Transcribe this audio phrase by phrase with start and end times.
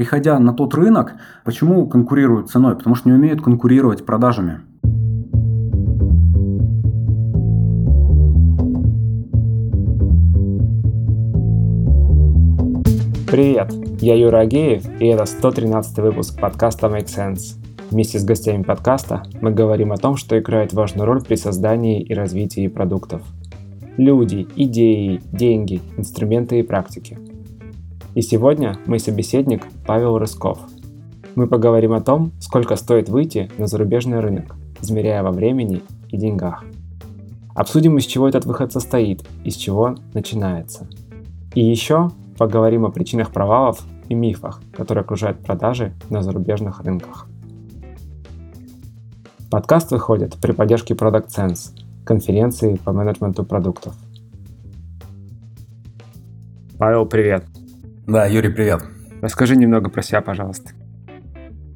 [0.00, 1.12] приходя на тот рынок,
[1.44, 2.74] почему конкурируют ценой?
[2.74, 4.60] Потому что не умеют конкурировать продажами.
[13.30, 17.62] Привет, я Юра Агеев, и это 113 выпуск подкаста Make Sense.
[17.90, 22.14] Вместе с гостями подкаста мы говорим о том, что играет важную роль при создании и
[22.14, 23.20] развитии продуктов.
[23.98, 27.18] Люди, идеи, деньги, инструменты и практики.
[28.14, 30.58] И сегодня мой собеседник Павел Рысков.
[31.36, 36.64] Мы поговорим о том, сколько стоит выйти на зарубежный рынок, измеряя во времени и деньгах.
[37.54, 40.88] Обсудим, из чего этот выход состоит, из чего начинается.
[41.54, 47.28] И еще поговорим о причинах провалов и мифах, которые окружают продажи на зарубежных рынках.
[49.52, 53.94] Подкаст выходит при поддержке Product Sense, конференции по менеджменту продуктов.
[56.76, 57.44] Павел, привет.
[58.06, 58.82] Да, Юрий, привет.
[59.20, 60.70] Расскажи немного про себя, пожалуйста.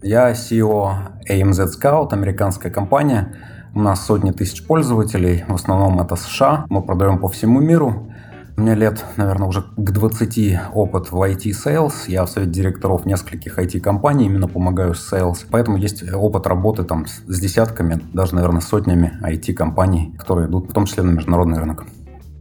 [0.02, 0.91] Я CEO
[1.28, 3.37] AMZ Scout, американская компания.
[3.74, 6.65] У нас сотни тысяч пользователей, в основном это США.
[6.71, 8.10] Мы продаем по всему миру.
[8.57, 11.93] У меня лет, наверное, уже к 20 опыт в IT-sales.
[12.09, 15.45] Я в совете директоров нескольких IT-компаний, именно помогаю с sales.
[15.51, 20.87] Поэтому есть опыт работы там с десятками, даже, наверное, сотнями IT-компаний, которые идут в том
[20.87, 21.85] числе на международный рынок.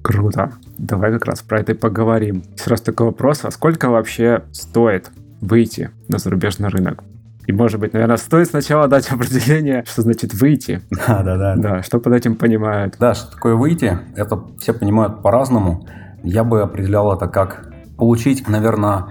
[0.02, 0.52] Круто.
[0.84, 2.44] Давай как раз про это и поговорим.
[2.58, 7.06] Сразу такой вопрос, а сколько вообще стоит выйти на зарубежный рынок?
[7.48, 10.82] И, может быть, наверное, стоит сначала дать определение, что значит выйти.
[10.92, 11.56] Да, да, да.
[11.56, 12.98] Да, что под этим понимают.
[13.00, 15.88] Да, что такое выйти, это все понимают по-разному.
[16.22, 19.06] Я бы определял это как получить, наверное,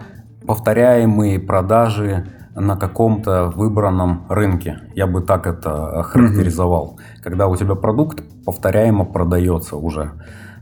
[0.47, 4.81] повторяемые продажи на каком-то выбранном рынке.
[4.95, 6.99] Я бы так это характеризовал.
[6.99, 7.23] Mm-hmm.
[7.23, 10.13] Когда у тебя продукт повторяемо продается уже.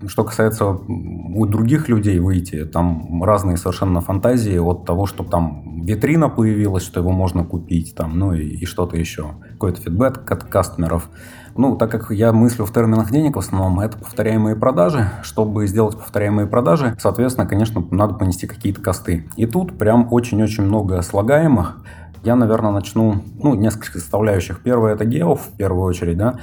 [0.06, 6.30] Что касается у других людей выйти, там разные совершенно фантазии от того, что там витрина
[6.30, 9.34] появилась, что его можно купить, там, ну и, и что-то еще.
[9.52, 11.10] Какой-то фидбэк от кастомеров.
[11.56, 15.10] Ну, так как я мыслю в терминах денег в основном, это повторяемые продажи.
[15.22, 19.28] Чтобы сделать повторяемые продажи, соответственно, конечно, надо понести какие-то косты.
[19.36, 21.78] И тут прям очень-очень много слагаемых.
[22.22, 24.62] Я, наверное, начну, ну, несколько составляющих.
[24.62, 26.36] Первое– это гео, в первую очередь, да.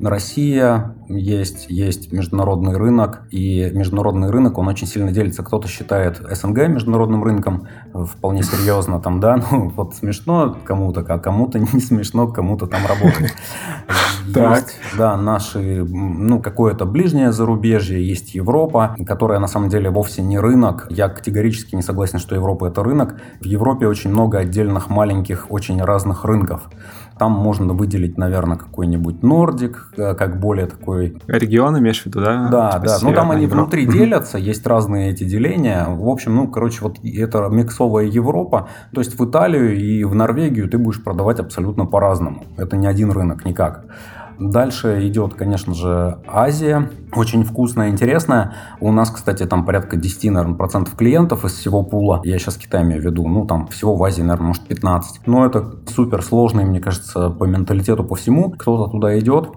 [0.00, 5.42] Россия, есть, есть международный рынок, и международный рынок, он очень сильно делится.
[5.42, 11.58] Кто-то считает СНГ международным рынком, вполне серьезно там, да, ну вот смешно кому-то, а кому-то
[11.58, 13.32] не смешно, кому-то там работать.
[14.26, 20.38] Есть, да, наши, ну, какое-то ближнее зарубежье, есть Европа, которая на самом деле вовсе не
[20.38, 20.86] рынок.
[20.90, 23.20] Я категорически не согласен, что Европа это рынок.
[23.40, 26.68] В Европе очень много отдельных маленьких, очень разных рынков.
[27.18, 31.16] Там можно выделить, наверное, какой-нибудь Нордик, э, как более такой...
[31.26, 32.48] Регион имеешь в виду, да?
[32.48, 32.98] Да, типа да.
[33.02, 33.62] Ну, там они Европа.
[33.62, 35.86] внутри делятся, есть разные эти деления.
[35.88, 38.68] В общем, ну, короче, вот это миксовая Европа.
[38.92, 42.44] То есть в Италию и в Норвегию ты будешь продавать абсолютно по-разному.
[42.58, 43.84] Это не один рынок никак.
[44.38, 46.90] Дальше идет, конечно же, Азия.
[47.14, 48.54] Очень вкусная, интересная.
[48.80, 52.20] У нас, кстати, там порядка 10, наверное, процентов клиентов из всего пула.
[52.24, 53.26] Я сейчас Китай имею в виду.
[53.26, 55.26] Ну, там всего в Азии, наверное, может 15.
[55.26, 58.50] Но это супер сложный, мне кажется, по менталитету, по всему.
[58.50, 59.50] Кто-то туда идет,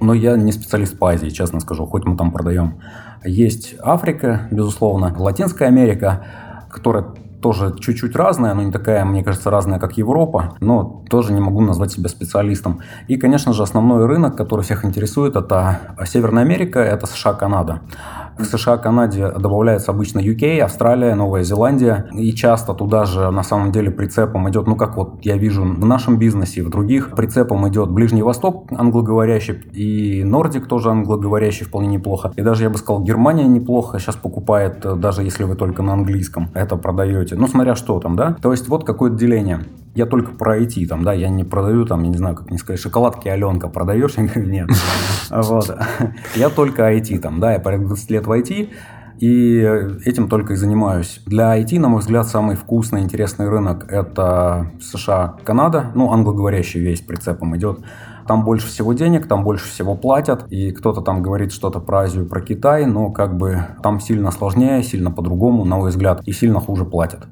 [0.00, 2.80] но я не специалист по Азии, честно скажу, хоть мы там продаем.
[3.24, 6.24] Есть Африка, безусловно, Латинская Америка,
[6.70, 7.06] которая
[7.44, 11.60] тоже чуть-чуть разная, но не такая, мне кажется, разная, как Европа, но тоже не могу
[11.60, 12.80] назвать себя специалистом.
[13.06, 17.80] И, конечно же, основной рынок, который всех интересует, это Северная Америка, это США, Канада.
[18.38, 22.08] В США, Канаде добавляется обычно UK, Австралия, Новая Зеландия.
[22.12, 25.86] И часто туда же на самом деле прицепом идет, ну как вот я вижу в
[25.86, 31.88] нашем бизнесе и в других, прицепом идет Ближний Восток англоговорящий и Нордик тоже англоговорящий вполне
[31.88, 32.32] неплохо.
[32.36, 36.50] И даже я бы сказал, Германия неплохо сейчас покупает, даже если вы только на английском
[36.54, 37.36] это продаете.
[37.36, 38.36] Ну смотря что там, да.
[38.42, 39.60] То есть вот какое-то деление
[39.94, 42.58] я только про IT, там, да, я не продаю, там, я не знаю, как не
[42.58, 44.14] сказать, шоколадки Аленка продаешь?
[44.16, 44.68] Я говорю, нет.
[45.30, 45.76] Вот.
[46.34, 48.70] Я только IT, там, да, я порядка 20 лет в IT,
[49.18, 49.60] и
[50.04, 51.20] этим только и занимаюсь.
[51.26, 55.92] Для IT, на мой взгляд, самый вкусный, интересный рынок– это США, Канада.
[55.94, 57.78] Ну, англоговорящий весь прицепом идет.
[58.26, 60.46] Там больше всего денег, там больше всего платят.
[60.50, 64.82] И кто-то там говорит что-то про Азию, про Китай, но как бы там сильно сложнее,
[64.82, 67.26] сильно по-другому, на мой взгляд, и сильно хуже платят.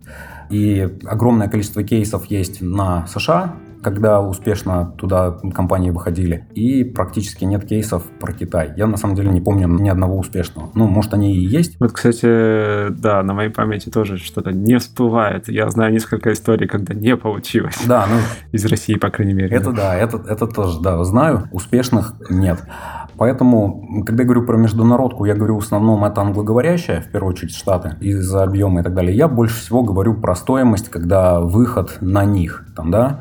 [0.53, 6.47] И огромное количество кейсов есть на США, когда успешно туда компании выходили.
[6.55, 8.73] И практически нет кейсов про Китай.
[8.77, 10.71] Я на самом деле не помню ни одного успешного.
[10.75, 11.79] Ну, может, они и есть.
[11.81, 15.49] Вот, кстати, да, на моей памяти тоже что-то не всплывает.
[15.49, 17.79] Я знаю несколько историй, когда не получилось.
[17.87, 18.17] Да, ну...
[18.53, 19.57] Из России, по крайней мере.
[19.57, 21.49] Это да, это, это тоже, да, знаю.
[21.53, 22.63] Успешных нет.
[23.17, 27.55] Поэтому, когда я говорю про международку, я говорю в основном это англоговорящая, в первую очередь
[27.55, 29.17] Штаты, из-за объема и так далее.
[29.17, 33.21] Я больше всего говорю про стоимость, когда выход на них, там, да,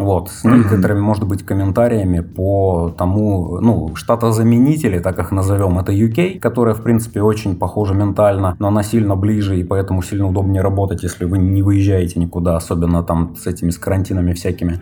[0.00, 6.38] вот, с некоторыми, может быть, комментариями по тому, ну, штатозаменители, так их назовем, это UK,
[6.38, 11.02] которая, в принципе, очень похожа ментально, но она сильно ближе, и поэтому сильно удобнее работать,
[11.02, 14.80] если вы не выезжаете никуда, особенно там с этими, с карантинами всякими.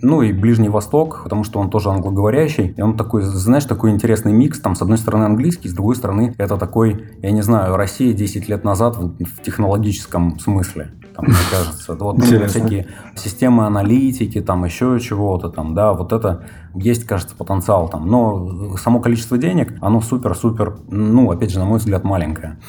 [0.00, 2.74] Ну и Ближний Восток, потому что он тоже англоговорящий.
[2.76, 4.60] И он такой, знаешь, такой интересный микс.
[4.60, 8.48] Там с одной стороны английский, с другой стороны это такой, я не знаю, Россия 10
[8.48, 10.92] лет назад в, в технологическом смысле.
[11.18, 11.94] Там, мне кажется.
[11.94, 12.86] Вот всякие
[13.16, 16.44] системы аналитики, там еще чего-то там, да, вот это
[16.74, 18.06] есть, кажется, потенциал там.
[18.08, 22.60] Но само количество денег, оно супер-супер, ну, опять же, на мой взгляд, маленькое.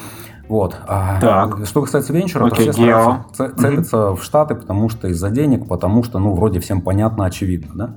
[0.47, 0.75] Вот.
[0.87, 1.67] А, так.
[1.67, 4.15] Что касается венчура, okay, то все стараются целятся mm-hmm.
[4.15, 7.95] в Штаты, потому что из-за денег, потому что, ну, вроде всем понятно, очевидно, да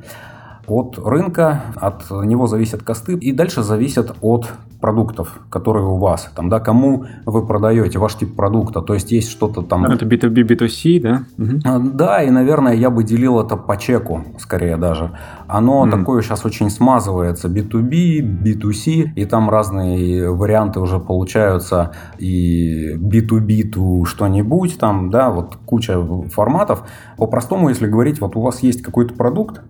[0.67, 6.29] от рынка, от него зависят косты, и дальше зависят от продуктов, которые у вас.
[6.35, 8.82] Там, да, кому вы продаете ваш тип продукта.
[8.82, 9.85] То есть есть что-то там...
[9.85, 11.23] Это B2B, B2C, да?
[11.38, 11.91] Угу.
[11.94, 15.12] Да, и, наверное, я бы делил это по чеку, скорее даже.
[15.47, 15.91] Оно mm.
[15.91, 17.49] такое сейчас очень смазывается.
[17.49, 21.93] B2B, B2C, и там разные варианты уже получаются.
[22.19, 26.82] И B2B to что-нибудь там, да, вот куча форматов.
[27.19, 29.61] По-простому, если говорить, вот у вас есть какой-то продукт,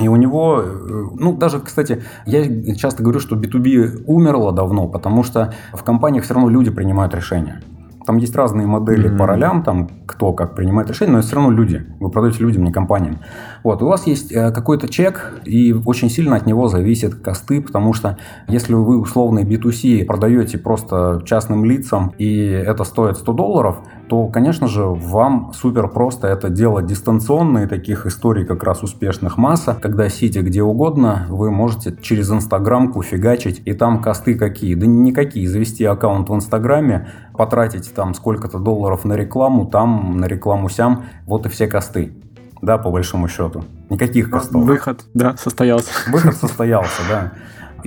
[0.00, 5.22] и у него, э, ну, даже, кстати, я часто говорю, что B2B умерло давно, потому
[5.22, 7.60] что в компаниях все равно люди принимают решения.
[8.08, 9.18] Там есть разные модели mm-hmm.
[9.18, 11.84] по ролям, там кто как принимает решения, но это все равно люди.
[12.00, 13.18] Вы продаете людям, не компаниям.
[13.62, 17.92] Вот, у вас есть э, какой-то чек, и очень сильно от него зависят косты, потому
[17.92, 18.16] что
[18.46, 24.66] если вы условный B2C продаете просто частным лицам, и это стоит 100 долларов, то, конечно
[24.66, 30.08] же, вам супер просто это делать дистанционно, и таких историй как раз успешных масса, когда
[30.08, 34.74] сидя где угодно, вы можете через Инстаграмку фигачить, и там косты какие?
[34.74, 35.48] Да никакие.
[35.48, 41.46] Завести аккаунт в Инстаграме, потратить там сколько-то долларов на рекламу, там на рекламу сям, вот
[41.46, 42.12] и все косты.
[42.60, 43.64] Да, по большому счету.
[43.88, 44.64] Никаких костов.
[44.64, 45.90] Выход, да, состоялся.
[46.08, 47.32] Выход состоялся, да.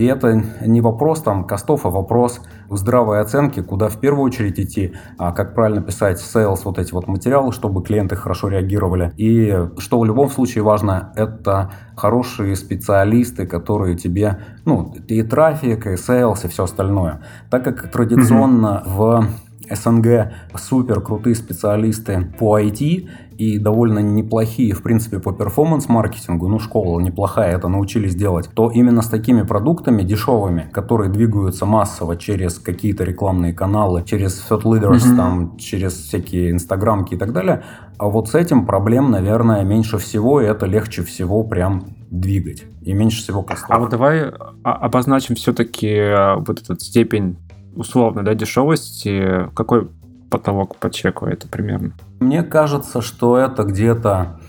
[0.01, 4.95] И это не вопрос там костов, а вопрос здравой оценки, куда в первую очередь идти,
[5.19, 9.13] а как правильно писать sales, вот эти вот материалы, чтобы клиенты хорошо реагировали.
[9.17, 15.93] И что в любом случае важно, это хорошие специалисты, которые тебе, ну, и трафик, и
[15.93, 17.21] sales, и все остальное.
[17.51, 19.27] Так как традиционно mm-hmm.
[19.69, 23.07] в СНГ супер крутые специалисты по IT
[23.41, 29.01] и довольно неплохие, в принципе, по перформанс-маркетингу, ну, школа неплохая, это научились делать, то именно
[29.01, 35.17] с такими продуктами дешевыми, которые двигаются массово через какие-то рекламные каналы, через thought leaders, mm-hmm.
[35.17, 37.63] там, через всякие инстаграмки и так далее,
[37.97, 42.63] а вот с этим проблем, наверное, меньше всего, и это легче всего прям двигать.
[42.81, 43.71] И меньше всего костов.
[43.71, 44.31] А вот давай
[44.63, 47.37] обозначим все-таки а, вот этот степень
[47.75, 49.87] условно, да, дешевости, какой
[50.31, 51.91] потолок по чеку это примерно?
[52.19, 54.39] Мне кажется, что это где-то,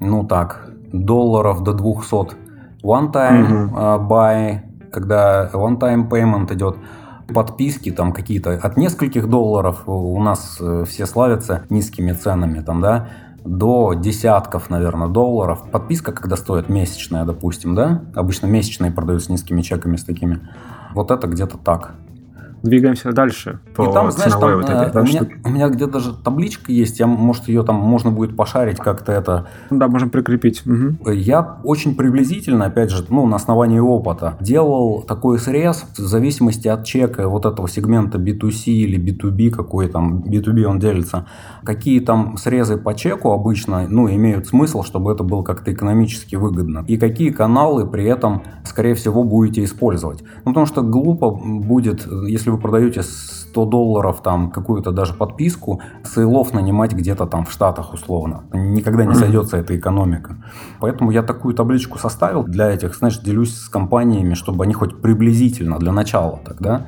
[0.00, 2.36] ну так, долларов до 200
[2.82, 4.08] one-time uh-huh.
[4.08, 4.58] buy,
[4.90, 6.76] когда one-time payment идет,
[7.32, 13.08] подписки там какие-то от нескольких долларов, у нас э, все славятся низкими ценами там, да,
[13.44, 15.70] до десятков, наверное, долларов.
[15.70, 20.40] Подписка, когда стоит месячная, допустим, да, обычно месячные продают с низкими чеками, с такими.
[20.94, 21.94] Вот это где-то так
[22.62, 23.60] двигаемся дальше.
[23.74, 26.72] По и там, знаешь, там, вот этой, да, у, меня, у меня где-то даже табличка
[26.72, 29.48] есть, я, может, ее там можно будет пошарить как-то это.
[29.70, 30.62] Да, можем прикрепить.
[30.66, 31.10] Угу.
[31.10, 36.84] Я очень приблизительно, опять же, ну, на основании опыта, делал такой срез в зависимости от
[36.84, 41.26] чека вот этого сегмента B2C или B2B, какой там B2B он делится,
[41.64, 46.84] какие там срезы по чеку обычно, ну, имеют смысл, чтобы это было как-то экономически выгодно,
[46.88, 50.22] и какие каналы при этом, скорее всего, будете использовать.
[50.44, 55.80] Ну, потому что глупо будет, если если вы продаете 100 долларов там какую-то даже подписку,
[56.04, 58.44] сейлов нанимать где-то там в Штатах условно.
[58.52, 60.36] Никогда не сойдется эта экономика.
[60.80, 65.78] Поэтому я такую табличку составил для этих, знаешь, делюсь с компаниями, чтобы они хоть приблизительно
[65.78, 66.86] для начала тогда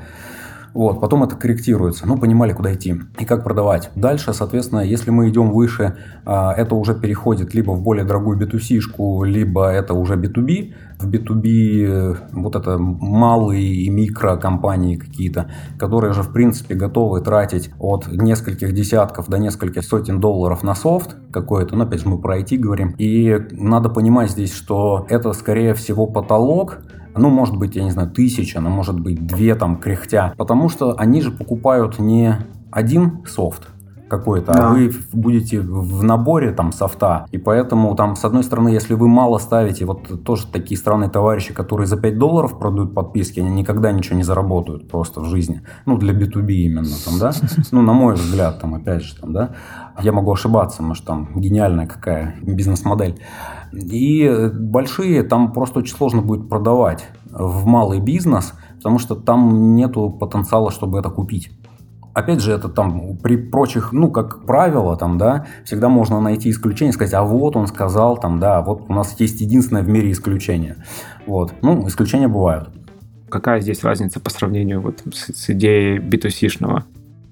[0.72, 2.06] Вот, потом это корректируется.
[2.06, 3.90] Ну, понимали, куда идти и как продавать.
[3.94, 9.24] Дальше, соответственно, если мы идем выше, а, это уже переходит либо в более дорогую B2C-шку,
[9.24, 10.74] либо это уже B2B.
[11.00, 17.22] В B2B э, вот это малые и микро компании какие-то, которые же, в принципе, готовы
[17.22, 21.74] тратить от нескольких десятков до нескольких сотен долларов на софт какой-то.
[21.74, 22.94] Ну, опять же, мы про IT говорим.
[22.98, 26.80] И надо понимать здесь, что это, скорее всего, потолок,
[27.16, 30.94] ну, может быть, я не знаю, тысяча, но может быть две там кряхтя, потому что
[30.98, 32.36] они же покупают не
[32.70, 33.68] один софт,
[34.10, 34.68] какой-то, а да.
[34.68, 37.26] а вы будете в наборе там софта.
[37.30, 41.54] И поэтому там, с одной стороны, если вы мало ставите, вот тоже такие странные товарищи,
[41.54, 45.62] которые за 5 долларов продают подписки, они никогда ничего не заработают просто в жизни.
[45.86, 47.32] Ну, для B2B именно там, да.
[47.70, 49.50] Ну, на мой взгляд, там, опять же, там, да.
[50.02, 53.20] Я могу ошибаться, может, там гениальная какая бизнес-модель.
[53.72, 60.10] И большие там просто очень сложно будет продавать в малый бизнес, потому что там нету
[60.10, 61.50] потенциала, чтобы это купить.
[62.12, 66.92] Опять же, это там при прочих, ну, как правило, там, да, всегда можно найти исключение,
[66.92, 70.76] сказать, а вот он сказал, там, да, вот у нас есть единственное в мире исключение.
[71.26, 71.54] Вот.
[71.62, 72.70] Ну, исключения бывают.
[73.28, 76.82] Какая здесь разница по сравнению вот с, с идеей B2C-шного?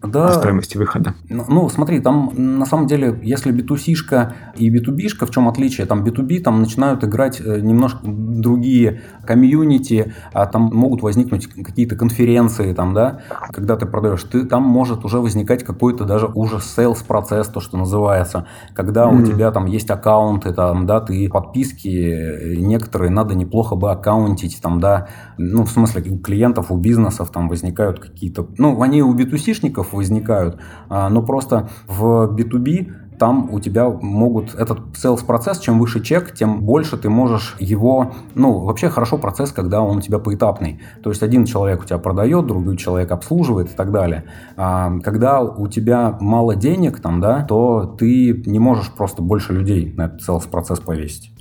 [0.03, 0.33] Да.
[0.33, 1.15] стоимости выхода.
[1.29, 5.87] Ну, ну, смотри, там на самом деле, если B2C-шка и B2B-шка, в чем отличие?
[5.87, 12.73] Там B2B там начинают играть э, немножко другие комьюнити, а там могут возникнуть какие-то конференции,
[12.73, 13.21] там, да,
[13.53, 17.77] когда ты продаешь, ты, там может уже возникать какой-то даже уже sales процесс, то, что
[17.77, 19.23] называется, когда mm-hmm.
[19.23, 24.61] у тебя там есть аккаунты, там, да, ты подписки э, некоторые надо неплохо бы аккаунтить,
[24.63, 29.15] там, да, ну, в смысле, у клиентов, у бизнесов там возникают какие-то, ну, они у
[29.15, 35.79] B2C-шников возникают, а, но просто в B2B там у тебя могут этот sales процесс, чем
[35.79, 40.19] выше чек, тем больше ты можешь его, ну, вообще хорошо процесс, когда он у тебя
[40.19, 40.81] поэтапный.
[41.03, 44.25] То есть один человек у тебя продает, другой человек обслуживает и так далее.
[44.57, 49.93] А когда у тебя мало денег там, да, то ты не можешь просто больше людей
[49.97, 51.33] на этот sales процесс повесить.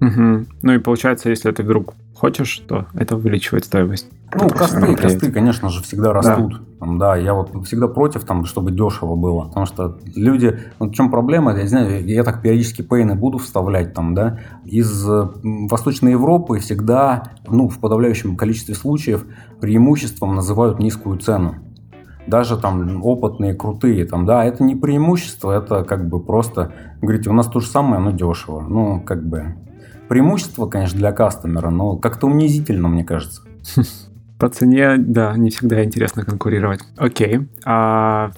[0.00, 0.46] Угу.
[0.62, 4.08] Ну и получается, если ты вдруг хочешь, то это увеличивает стоимость.
[4.34, 6.52] Ну, косты, косты, конечно же, всегда растут.
[6.52, 6.58] Да.
[6.80, 9.46] Там, да, я вот всегда против, там, чтобы дешево было.
[9.46, 10.58] Потому что люди...
[10.78, 11.54] Вот в чем проблема?
[11.54, 14.40] Я не знаю, я так периодически пейны буду вставлять там, да.
[14.64, 15.06] Из
[15.42, 19.24] Восточной Европы всегда, ну, в подавляющем количестве случаев
[19.60, 21.56] преимуществом называют низкую цену
[22.26, 27.32] даже там опытные, крутые, там, да, это не преимущество, это как бы просто, говорите, у
[27.32, 28.62] нас то же самое, но дешево.
[28.62, 29.56] Ну, как бы,
[30.08, 33.42] преимущество, конечно, для кастомера, но как-то унизительно, мне кажется.
[34.38, 36.80] По цене, да, не всегда интересно конкурировать.
[36.96, 37.40] Окей.
[37.64, 38.32] А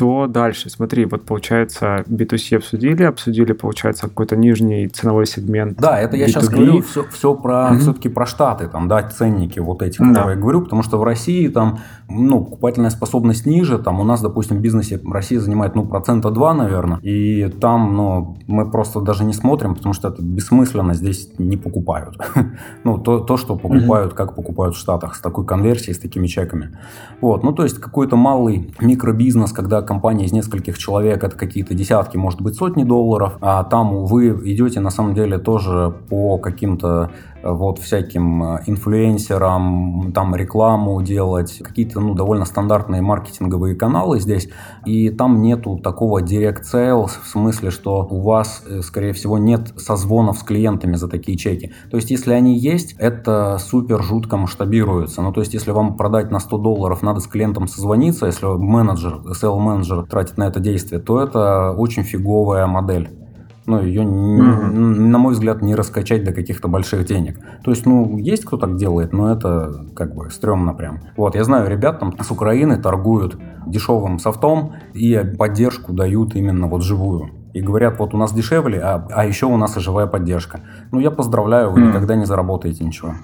[0.00, 0.70] что дальше?
[0.70, 5.78] Смотри, вот получается B2C обсудили, обсудили, получается, какой-то нижний ценовой сегмент.
[5.78, 6.28] Да, это я B2B.
[6.28, 7.78] сейчас говорю все, все про, mm-hmm.
[7.80, 10.30] все-таки про Штаты, там, да, ценники вот эти, которые да.
[10.30, 14.56] я говорю, потому что в России там, ну, покупательная способность ниже, там у нас, допустим,
[14.56, 19.34] в бизнесе Россия занимает, ну, процента 2, наверное, и там, ну, мы просто даже не
[19.34, 22.16] смотрим, потому что это бессмысленно, здесь не покупают.
[22.84, 26.70] ну, то, то, что покупают, как покупают в Штатах, с такой конверсией, с такими чеками.
[27.20, 32.16] Вот, ну, то есть какой-то малый микробизнес, когда компания из нескольких человек, это какие-то десятки,
[32.16, 37.10] может быть, сотни долларов, а там вы идете на самом деле тоже по каким-то
[37.42, 44.48] вот всяким э, инфлюенсерам, там рекламу делать, какие-то ну, довольно стандартные маркетинговые каналы здесь,
[44.84, 49.72] и там нету такого direct sales, в смысле, что у вас, э, скорее всего, нет
[49.76, 51.72] созвонов с клиентами за такие чеки.
[51.90, 55.22] То есть, если они есть, это супер жутко масштабируется.
[55.22, 59.20] Ну, то есть, если вам продать на 100 долларов, надо с клиентом созвониться, если менеджер,
[59.40, 63.19] sales менеджер тратит на это действие, то это очень фиговая модель
[63.70, 64.72] ну, ее, mm-hmm.
[64.72, 67.38] на мой взгляд, не раскачать до каких-то больших денег.
[67.62, 71.00] То есть, ну, есть кто так делает, но это как бы стрёмно прям.
[71.16, 76.82] Вот, я знаю ребят там с Украины торгуют дешевым софтом и поддержку дают именно вот
[76.82, 77.30] живую.
[77.52, 80.60] И говорят, вот у нас дешевле, а, а еще у нас и живая поддержка.
[80.92, 81.88] Ну, я поздравляю, вы mm.
[81.88, 83.14] никогда не заработаете ничего.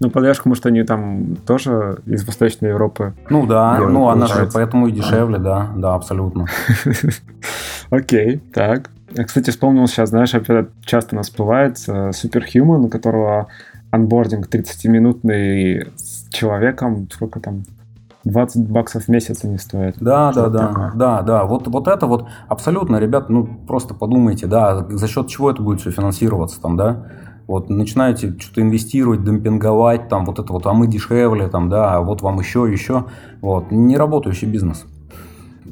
[0.00, 3.14] Ну, поддержка, может, они там тоже из Восточной Европы.
[3.28, 6.46] Ну да, делают, ну она же поэтому и дешевле, да, да, абсолютно.
[7.90, 8.90] Окей, так.
[9.12, 13.48] Я, кстати, вспомнил сейчас, знаешь, опять часто нас всплывает э, Superhuman, у которого
[13.90, 17.64] анбординг 30-минутный с человеком, сколько там,
[18.24, 19.96] 20 баксов в месяц они стоят.
[19.98, 20.92] Да, да, да, такое.
[20.94, 21.44] да, да.
[21.44, 25.80] Вот, вот это вот абсолютно, ребят, ну просто подумайте, да, за счет чего это будет
[25.80, 27.06] все финансироваться там, да?
[27.46, 32.00] Вот начинаете что-то инвестировать, демпинговать, там вот это вот, а мы дешевле, там, да, а
[32.00, 33.06] вот вам еще, еще.
[33.40, 34.84] Вот, не работающий бизнес.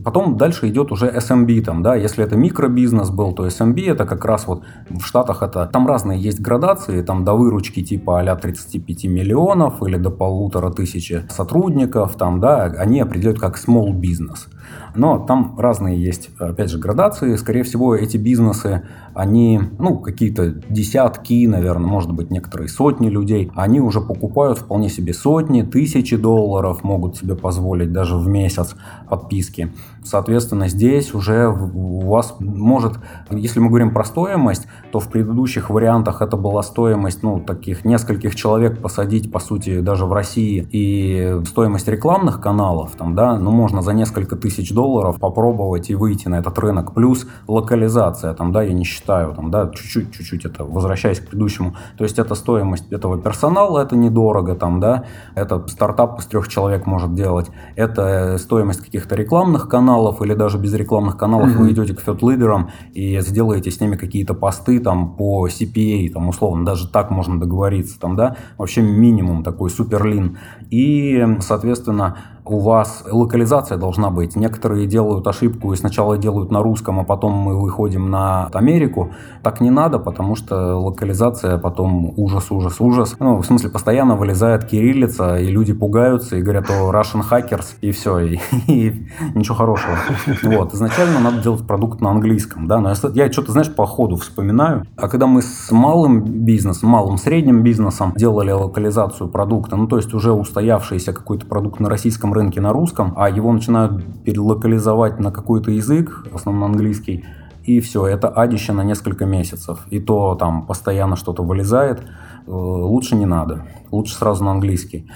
[0.04, 4.24] Потом дальше идет уже SMB, там, да, если это микробизнес был, то SMB это как
[4.24, 9.04] раз вот в Штатах это, там разные есть градации, там до выручки типа а 35
[9.04, 14.48] миллионов или до полутора тысячи сотрудников, там, да, они определяют как small business.
[14.94, 17.37] Но там разные есть, опять же, градации.
[17.37, 18.82] Скорее всего, эти бизнесы,
[19.14, 25.14] они, ну, какие-то десятки, наверное, может быть, некоторые сотни людей, они уже покупают вполне себе
[25.14, 28.75] сотни, тысячи долларов, могут себе позволить даже в месяц
[29.08, 29.72] подписки.
[30.08, 32.94] Соответственно, здесь уже у вас может,
[33.30, 38.34] если мы говорим про стоимость, то в предыдущих вариантах это была стоимость, ну, таких нескольких
[38.34, 43.82] человек посадить, по сути, даже в России, и стоимость рекламных каналов, там, да, ну, можно
[43.82, 46.94] за несколько тысяч долларов попробовать и выйти на этот рынок.
[46.94, 51.74] Плюс локализация, там, да, я не считаю, там, да, чуть-чуть, чуть-чуть это, возвращаясь к предыдущему,
[51.98, 56.86] то есть это стоимость этого персонала, это недорого, там, да, это стартап из трех человек
[56.86, 61.58] может делать, это стоимость каких-то рекламных каналов, каналов или даже без рекламных каналов mm-hmm.
[61.58, 66.64] вы идете к фет-лидерам и сделаете с ними какие-то посты там по CPA, там условно,
[66.64, 70.38] даже так можно договориться, там, да, вообще минимум такой суперлин.
[70.70, 72.16] И, соответственно,
[72.50, 74.36] у вас локализация должна быть.
[74.36, 79.10] Некоторые делают ошибку и сначала делают на русском, а потом мы выходим на Америку.
[79.42, 83.16] Так не надо, потому что локализация потом ужас, ужас, ужас.
[83.18, 87.92] Ну, в смысле, постоянно вылезает кириллица, и люди пугаются и говорят, о, Russian hackers, и
[87.92, 89.96] все, и, и ничего хорошего.
[90.42, 94.16] Вот, изначально надо делать продукт на английском, да, но я, я что-то, знаешь, по ходу
[94.16, 94.86] вспоминаю.
[94.96, 100.14] А когда мы с малым бизнесом, малым средним бизнесом делали локализацию продукта, ну, то есть
[100.14, 105.71] уже устоявшийся какой-то продукт на российском рынке на русском, а его начинают перелокализовать на какой-то
[105.71, 107.25] язык, в основном английский,
[107.68, 109.87] и все, это адище на несколько месяцев.
[109.90, 112.00] И то там постоянно что-то вылезает.
[112.00, 113.66] Э, лучше не надо.
[113.90, 115.07] Лучше сразу на английский.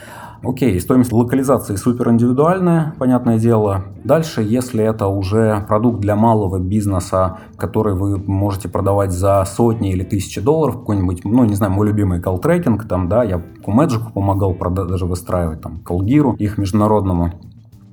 [0.45, 3.85] Окей, стоимость локализации супер индивидуальная, понятное дело.
[4.03, 10.03] Дальше, если это уже продукт для малого бизнеса, который вы можете продавать за сотни или
[10.03, 15.07] тысячи долларов, какой-нибудь, ну, не знаю, мой любимый колл-трекинг, там, да, я Кумеджику помогал даже
[15.07, 17.35] выстраивать, там, Колгиру, их международному.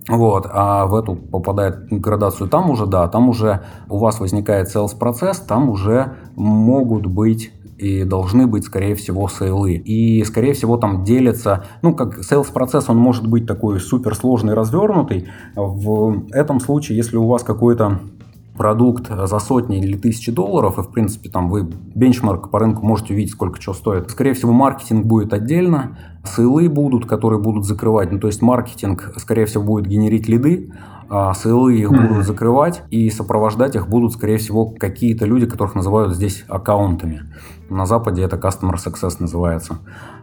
[0.09, 4.97] Вот, а в эту попадает градацию там уже, да, там уже у вас возникает sales
[4.97, 9.73] процесс, там уже могут быть и должны быть, скорее всего, сейлы.
[9.75, 15.29] И, скорее всего, там делятся, ну, как sales процесс, он может быть такой суперсложный, развернутый.
[15.55, 17.99] В этом случае, если у вас какой-то
[18.59, 21.63] продукт за сотни или тысячи долларов, и, в принципе, там вы
[21.95, 24.11] бенчмарк по рынку можете увидеть, сколько чего стоит.
[24.11, 28.11] Скорее всего, маркетинг будет отдельно, сейлы будут, которые будут закрывать.
[28.11, 30.73] Ну, то есть маркетинг, скорее всего, будет генерить лиды,
[31.09, 32.07] а сейлы их mm-hmm.
[32.07, 37.23] будут закрывать, и сопровождать их будут, скорее всего, какие-то люди, которых называют здесь аккаунтами.
[37.69, 39.79] На Западе это Customer Success называется.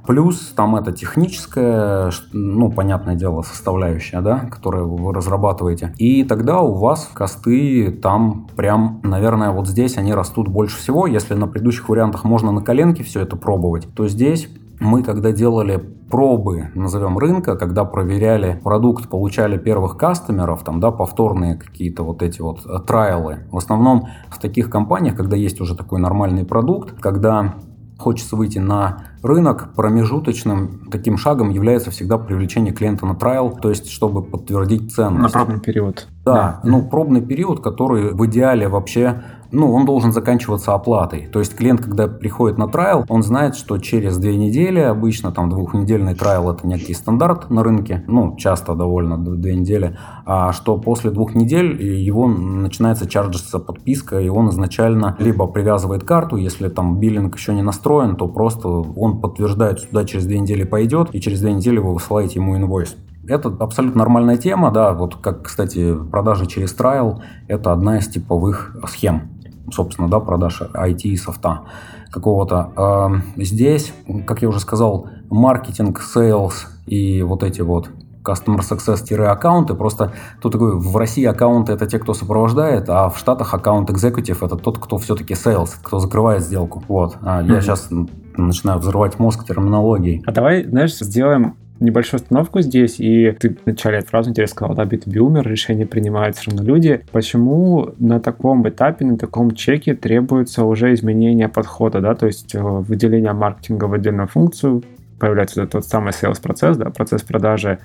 [0.07, 5.93] Плюс там это техническая, ну, понятное дело, составляющая, да, которую вы разрабатываете.
[5.99, 11.07] И тогда у вас косты там прям, наверное, вот здесь они растут больше всего.
[11.07, 15.77] Если на предыдущих вариантах можно на коленке все это пробовать, то здесь мы, когда делали
[16.11, 22.41] пробы, назовем рынка, когда проверяли продукт, получали первых кастомеров, там, да, повторные какие-то вот эти
[22.41, 23.41] вот э, трайлы.
[23.51, 27.57] В основном в таких компаниях, когда есть уже такой нормальный продукт, когда
[27.99, 33.91] хочется выйти на рынок, промежуточным таким шагом является всегда привлечение клиента на трайл, то есть
[33.91, 35.35] чтобы подтвердить ценность.
[35.35, 36.07] На пробный период.
[36.25, 41.29] Да, да, ну пробный период, который в идеале вообще ну, он должен заканчиваться оплатой.
[41.33, 45.49] То есть клиент, когда приходит на трайл, он знает, что через две недели, обычно там
[45.49, 51.11] двухнедельный трайл это некий стандарт на рынке, ну, часто довольно две недели, а что после
[51.11, 57.37] двух недель его начинается чарджиться подписка, и он изначально либо привязывает карту, если там биллинг
[57.37, 61.53] еще не настроен, то просто он подтверждает, сюда через две недели пойдет, и через две
[61.53, 62.97] недели вы высылаете ему инвойс.
[63.29, 68.77] Это абсолютно нормальная тема, да, вот как, кстати, продажи через трайл, это одна из типовых
[68.87, 69.36] схем
[69.73, 71.63] собственно, да, продаж IT и софта
[72.11, 73.23] какого-то.
[73.37, 73.93] Здесь,
[74.27, 77.91] как я уже сказал, маркетинг, sales и вот эти вот
[78.25, 79.75] Customer Success-аккаунты.
[79.75, 84.45] Просто тут такой, в России аккаунты это те, кто сопровождает, а в Штатах аккаунт Executive
[84.45, 86.83] это тот, кто все-таки sales, кто закрывает сделку.
[86.89, 87.17] Вот.
[87.23, 87.61] А я mm-hmm.
[87.61, 87.89] сейчас
[88.37, 90.23] начинаю взрывать мозг терминологией.
[90.27, 95.19] А давай, знаешь, сделаем небольшую остановку здесь, и ты этой фразы интересно сказал, да, B2B
[95.19, 97.05] умер, решение принимают все равно люди.
[97.13, 102.61] Почему на таком этапе, на таком чеке требуется уже изменение подхода, да, то есть э,
[102.61, 104.83] выделение маркетинга в отдельную функцию,
[105.19, 107.79] появляется тот самый sales процесс, да, процесс продажи.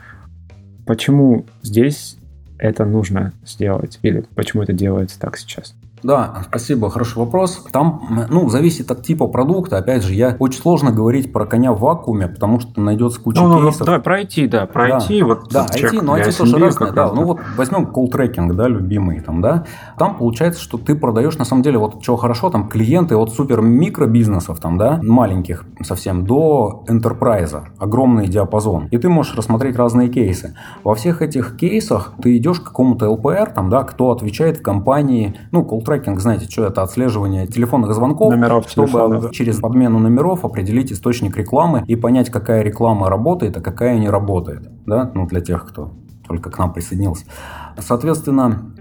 [0.86, 2.18] Почему здесь
[2.58, 5.76] это нужно сделать или почему это делается так сейчас?
[6.04, 7.66] Да, спасибо, хороший вопрос.
[7.72, 9.78] Там, ну, зависит от типа продукта.
[9.78, 13.62] Опять же, я очень сложно говорить про коня в вакууме, потому что найдется куча ну,
[13.62, 13.82] кейсов.
[13.82, 14.98] Ну, давай про IT, да, про да.
[14.98, 15.24] IT.
[15.24, 16.92] Вот да, IT, но IT тоже разное.
[16.92, 19.66] Да, ну вот возьмем call tracking, да, любимый там, да.
[19.98, 23.62] Там получается, что ты продаешь, на самом деле, вот чего хорошо, там клиенты от супер
[23.62, 28.88] микробизнесов, там, да, маленьких совсем, до enterprise, огромный диапазон.
[28.92, 30.56] И ты можешь рассмотреть разные кейсы.
[30.84, 35.36] Во всех этих кейсах ты идешь к какому-то LPR, там, да, кто отвечает в компании,
[35.52, 39.32] ну, call трекинг, знаете, что это отслеживание телефонных звонков, номеров чтобы телефонов.
[39.32, 44.70] через подмену номеров определить источник рекламы и понять, какая реклама работает, а какая не работает.
[44.86, 45.12] Да?
[45.14, 45.92] Ну, для тех, кто
[46.28, 47.26] только к нам присоединился.
[47.78, 48.74] Соответственно,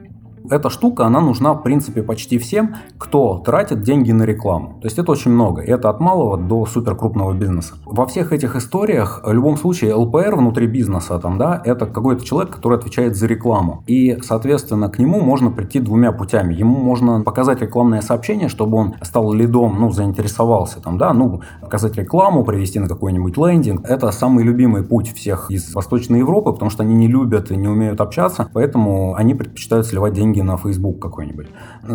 [0.48, 4.79] эта штука, она нужна, в принципе, почти всем, кто тратит деньги на рекламу.
[4.81, 5.62] То есть это очень много.
[5.62, 7.74] Это от малого до супер крупного бизнеса.
[7.85, 12.55] Во всех этих историях, в любом случае, ЛПР внутри бизнеса, там, да, это какой-то человек,
[12.55, 13.83] который отвечает за рекламу.
[13.87, 16.55] И, соответственно, к нему можно прийти двумя путями.
[16.55, 21.96] Ему можно показать рекламное сообщение, чтобы он стал лидом, ну, заинтересовался, там, да, ну, показать
[21.96, 23.85] рекламу, привести на какой-нибудь лендинг.
[23.88, 27.68] Это самый любимый путь всех из Восточной Европы, потому что они не любят и не
[27.68, 31.46] умеют общаться, поэтому они предпочитают сливать деньги деньги на Facebook какой-нибудь.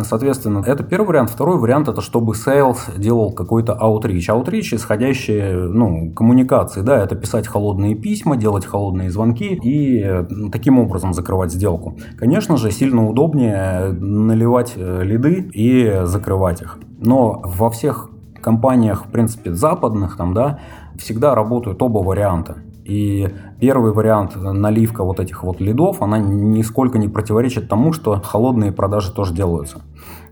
[0.02, 1.30] Соответственно, это первый вариант.
[1.30, 4.28] Второй вариант это чтобы sales делал какой-то outreach.
[4.28, 11.14] Outreach исходящие ну, коммуникации, да, это писать холодные письма, делать холодные звонки и таким образом
[11.14, 11.96] закрывать сделку.
[12.18, 16.78] Конечно же, сильно удобнее наливать э, лиды и закрывать их.
[16.98, 20.60] Но во всех компаниях, в принципе, западных, там, да,
[20.98, 22.56] всегда работают оба варианта.
[22.86, 28.70] И первый вариант, наливка вот этих вот лидов, она нисколько не противоречит тому, что холодные
[28.70, 29.82] продажи тоже делаются.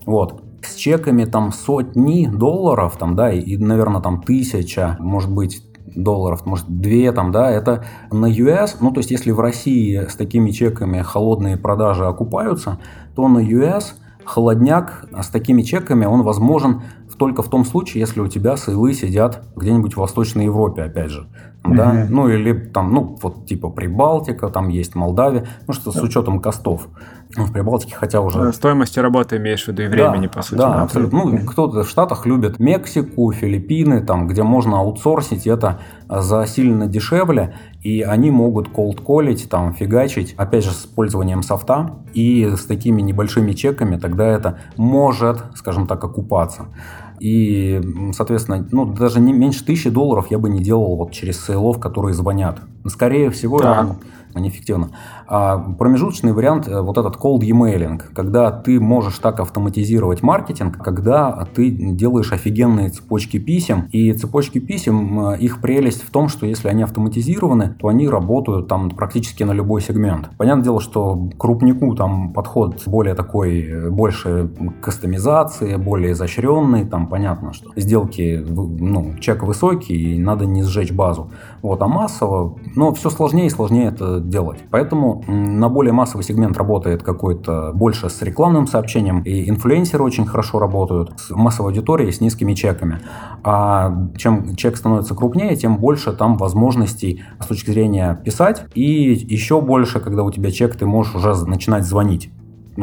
[0.05, 0.41] Вот.
[0.61, 5.63] С чеками там сотни долларов, там, да, и, наверное, там тысяча, может быть,
[5.95, 10.15] долларов, может, две там, да, это на US, ну, то есть, если в России с
[10.15, 12.79] такими чеками холодные продажи окупаются,
[13.15, 13.83] то на US
[14.23, 16.81] холодняк с такими чеками, он возможен
[17.17, 21.27] только в том случае, если у тебя сейлы сидят где-нибудь в Восточной Европе, опять же
[21.73, 26.39] да, ну или там, ну вот типа Прибалтика, там есть Молдавия, ну что с учетом
[26.39, 26.87] костов.
[27.37, 28.53] Ну, в Прибалтике, хотя уже...
[28.53, 30.57] Стоимости работы имеешь в виду и времени, да, по сути.
[30.57, 31.25] Да, да абсолютно.
[31.25, 37.55] Ну, кто-то в Штатах любит Мексику, Филиппины, там, где можно аутсорсить это за сильно дешевле,
[37.81, 43.51] и они могут колд-колить, там, фигачить, опять же, с использованием софта, и с такими небольшими
[43.51, 46.67] чеками тогда это может, скажем так, окупаться.
[47.19, 47.81] И,
[48.13, 52.13] соответственно, ну, даже не меньше тысячи долларов я бы не делал вот через сейлов, которые
[52.13, 52.61] звонят.
[52.87, 53.97] Скорее всего, да
[54.39, 54.91] неэффективно.
[55.27, 61.47] А промежуточный вариант э, вот этот cold emailing, когда ты можешь так автоматизировать маркетинг, когда
[61.53, 66.83] ты делаешь офигенные цепочки писем, и цепочки писем, их прелесть в том, что если они
[66.83, 70.29] автоматизированы, то они работают там практически на любой сегмент.
[70.37, 74.49] Понятное дело, что крупнику там подход более такой, э, больше
[74.81, 81.31] кастомизации, более изощренный, там понятно, что сделки, ну, чек высокий, и надо не сжечь базу.
[81.61, 84.59] Вот, а массово, но все сложнее и сложнее это делать.
[84.69, 90.59] Поэтому на более массовый сегмент работает какой-то больше с рекламным сообщением, и инфлюенсеры очень хорошо
[90.59, 92.99] работают с массовой аудиторией с низкими чеками.
[93.43, 99.61] А чем чек становится крупнее, тем больше там возможностей с точки зрения писать, и еще
[99.61, 102.29] больше, когда у тебя чек, ты можешь уже начинать звонить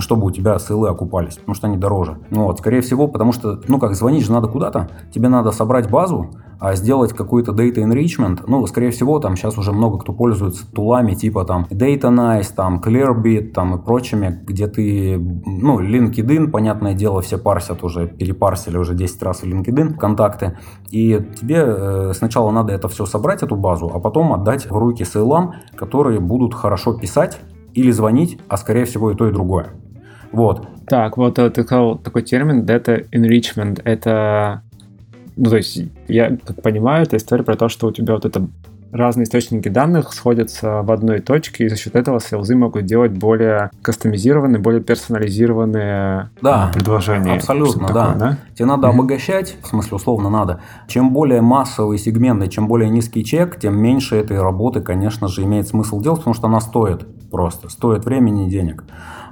[0.00, 2.18] чтобы у тебя ссылы окупались, потому что они дороже.
[2.30, 5.90] Ну вот, скорее всего, потому что, ну как, звонить же надо куда-то, тебе надо собрать
[5.90, 6.30] базу,
[6.62, 11.14] а сделать какой-то data enrichment, ну, скорее всего, там сейчас уже много кто пользуется тулами
[11.14, 17.36] типа там Datanize, там Clearbit, там и прочими, где ты, ну, LinkedIn, понятное дело, все
[17.36, 20.56] парсят уже, перепарсили уже 10 раз в LinkedIn контакты,
[20.92, 25.04] и тебе э, сначала надо это все собрать, эту базу, а потом отдать в руки
[25.04, 27.40] сейлам, которые будут хорошо писать
[27.74, 29.70] или звонить, а скорее всего и то, и другое.
[30.32, 30.66] Вот.
[30.86, 33.80] Так, вот э, ты сказал такой термин data enrichment.
[33.84, 34.62] Это
[35.36, 38.46] ну, то есть, я как понимаю, это история про то, что у тебя вот это
[38.92, 43.70] разные источники данных сходятся в одной точке, и за счет этого селзы могут делать более
[43.80, 47.36] кастомизированные, более персонализированные да, предложения.
[47.36, 48.12] Абсолютно, да.
[48.12, 48.38] Такое, да.
[48.54, 48.90] Тебе надо mm-hmm.
[48.90, 50.60] обогащать, в смысле, условно надо.
[50.88, 55.42] Чем более массовый сегмент и чем более низкий чек, тем меньше этой работы, конечно же,
[55.42, 58.84] имеет смысл делать, потому что она стоит просто, стоит времени и денег.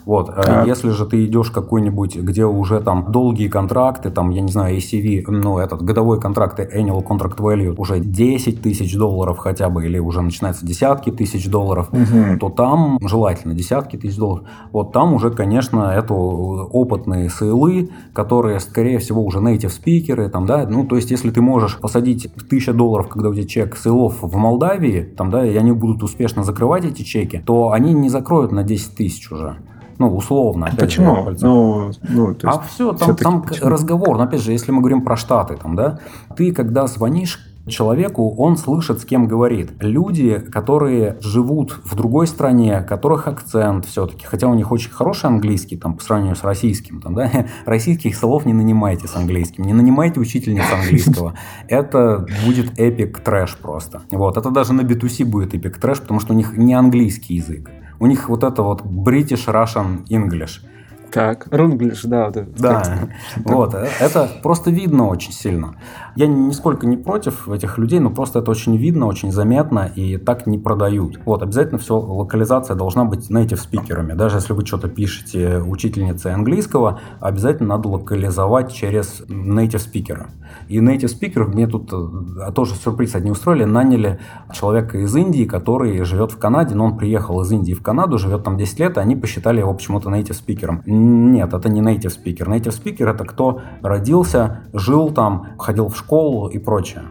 [0.05, 0.29] Вот.
[0.31, 0.67] А так.
[0.67, 5.25] Если же ты идешь какой-нибудь, где уже там долгие контракты, там, я не знаю, ACV,
[5.29, 10.23] ну, этот годовой контракт, annual contract value, уже 10 тысяч долларов хотя бы, или уже
[10.23, 12.39] начинается десятки тысяч долларов, угу.
[12.39, 14.47] то там желательно десятки тысяч долларов.
[14.73, 20.67] Вот там уже, конечно, это опытные сейлы, которые, скорее всего, уже native спикеры, там, да,
[20.69, 24.37] ну, то есть, если ты можешь посадить тысяча долларов, когда у тебя чек сейлов в
[24.37, 28.63] Молдавии, там, да, и они будут успешно закрывать эти чеки, то они не закроют на
[28.63, 29.57] 10 тысяч уже.
[30.01, 30.73] Ну, условно.
[30.79, 31.31] Почему?
[31.31, 34.17] Же, ну, ну, то есть, а все, там, там разговор.
[34.17, 36.01] Но опять же, если мы говорим про Штаты, там, да,
[36.35, 39.73] ты когда звонишь человеку, он слышит, с кем говорит.
[39.81, 45.77] Люди, которые живут в другой стране, которых акцент все-таки, хотя у них очень хороший английский,
[45.77, 47.31] там, по сравнению с российским, там, да,
[47.67, 51.35] российских слов не нанимайте с английским, не нанимайте учительниц английского.
[51.69, 54.01] Это будет эпик трэш просто.
[54.11, 57.71] Вот, это даже на B2C будет эпик трэш, потому что у них не английский язык.
[58.01, 60.63] У них вот это вот British Russian English.
[61.13, 62.31] Так, рунглиш, да.
[62.31, 63.09] Да, да.
[63.45, 65.75] вот, э, это просто видно очень сильно.
[66.21, 70.47] Я нисколько не против этих людей, но просто это очень видно, очень заметно, и так
[70.47, 71.19] не продают.
[71.25, 74.13] Вот, обязательно все, локализация должна быть native спикерами.
[74.13, 80.29] Даже если вы что-то пишете учительнице английского, обязательно надо локализовать через native спикера.
[80.69, 84.21] И native спикеров мне тут э, тоже сюрприз одни устроили, наняли
[84.53, 88.45] человека из Индии, который живет в Канаде, но он приехал из Индии в Канаду, живет
[88.45, 90.83] там 10 лет, и они посчитали его почему-то native спикером.
[90.85, 92.47] Нет, это не native speaker.
[92.47, 96.10] Native speaker это кто родился, жил там, ходил в школу
[96.49, 97.03] и прочее.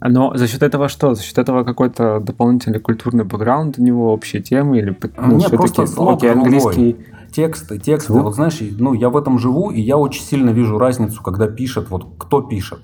[0.00, 1.14] Но за счет этого что?
[1.14, 5.86] За счет этого какой-то дополнительный культурный бэкграунд у него, общие темы или ну, Нет, просто
[5.86, 6.96] слог окей, английский.
[7.32, 8.12] Тексты, тексты.
[8.12, 8.24] Звук?
[8.24, 11.90] Вот знаешь, ну я в этом живу, и я очень сильно вижу разницу, когда пишет,
[11.90, 12.80] вот кто пишет.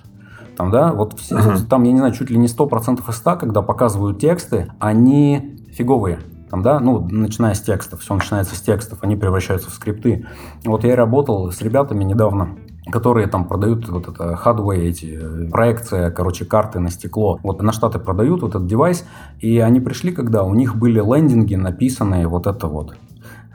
[0.57, 1.67] Там, да, вот все, uh-huh.
[1.69, 6.21] там, я не знаю, чуть ли не 100% из 100, когда показывают тексты, они фиговые
[6.55, 10.25] там, да, ну, начиная с текстов, все начинается с текстов, они превращаются в скрипты.
[10.65, 12.51] Вот я работал с ребятами недавно,
[12.91, 17.41] которые там продают вот это hardware, эти проекции, короче, карты на стекло.
[17.43, 19.07] Вот на Штаты продают вот этот девайс,
[19.41, 22.95] и они пришли, когда у них были лендинги, написанные вот это вот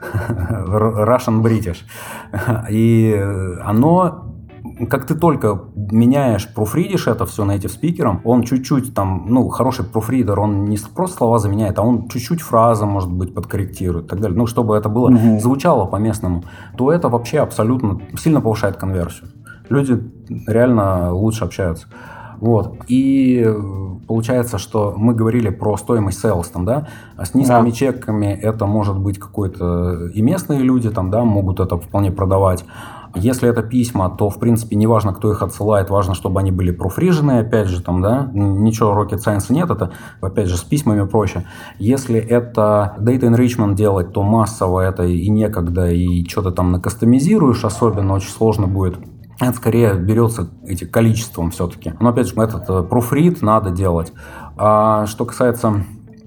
[0.00, 1.78] Russian British.
[2.70, 3.14] И
[3.62, 4.29] оно
[4.88, 9.84] как ты только меняешь, пруфридишь это все на этим спикером, он чуть-чуть там, ну, хороший
[9.84, 14.20] пруфридер, он не просто слова заменяет, а он чуть-чуть фразы, может быть, подкорректирует и так
[14.20, 14.36] далее.
[14.36, 15.40] Ну, чтобы это было, угу.
[15.40, 16.44] звучало по-местному,
[16.76, 19.30] то это вообще абсолютно сильно повышает конверсию.
[19.68, 20.00] Люди
[20.46, 21.86] реально лучше общаются.
[22.40, 22.78] Вот.
[22.88, 23.46] И
[24.08, 27.70] получается, что мы говорили про стоимость sales, там, да, а с низкими да.
[27.70, 32.64] чеками это может быть какой-то и местные люди там, да, могут это вполне продавать.
[33.14, 36.70] Если это письма, то, в принципе, не важно, кто их отсылает, важно, чтобы они были
[36.70, 41.44] профрижены, опять же, там, да, ничего rocket science нет, это, опять же, с письмами проще.
[41.78, 48.14] Если это data enrichment делать, то массово это и некогда, и что-то там накастомизируешь, особенно
[48.14, 48.98] очень сложно будет
[49.40, 51.94] это скорее берется эти количеством все-таки.
[51.98, 54.12] Но опять же, этот э, proofread надо делать.
[54.56, 55.84] А что касается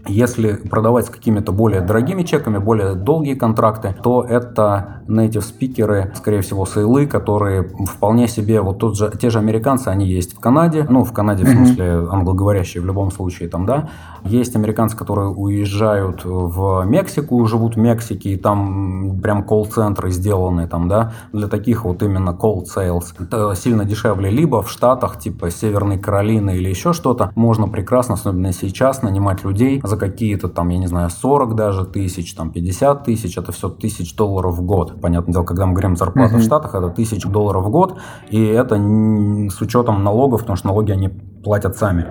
[0.07, 6.41] если продавать с какими-то более дорогими чеками, более долгие контракты, то это native спикеры, скорее
[6.41, 10.85] всего, сейлы, которые вполне себе, вот тот же, те же американцы, они есть в Канаде,
[10.89, 13.89] ну, в Канаде, в смысле, англоговорящие в любом случае там, да,
[14.23, 20.87] есть американцы, которые уезжают в Мексику, живут в Мексике, и там прям колл-центры сделаны там,
[20.87, 23.05] да, для таких вот именно call sales.
[23.19, 24.29] Это сильно дешевле.
[24.29, 29.81] Либо в Штатах, типа Северной Каролины или еще что-то, можно прекрасно, особенно сейчас, нанимать людей
[29.93, 34.15] за какие-то там, я не знаю, 40 даже тысяч, там 50 тысяч, это все тысяч
[34.15, 34.99] долларов в год.
[34.99, 36.39] Понятное дело, когда мы говорим зарплата mm-hmm.
[36.39, 40.91] в Штатах, это тысяч долларов в год, и это с учетом налогов, потому что налоги
[40.91, 42.05] они платят сами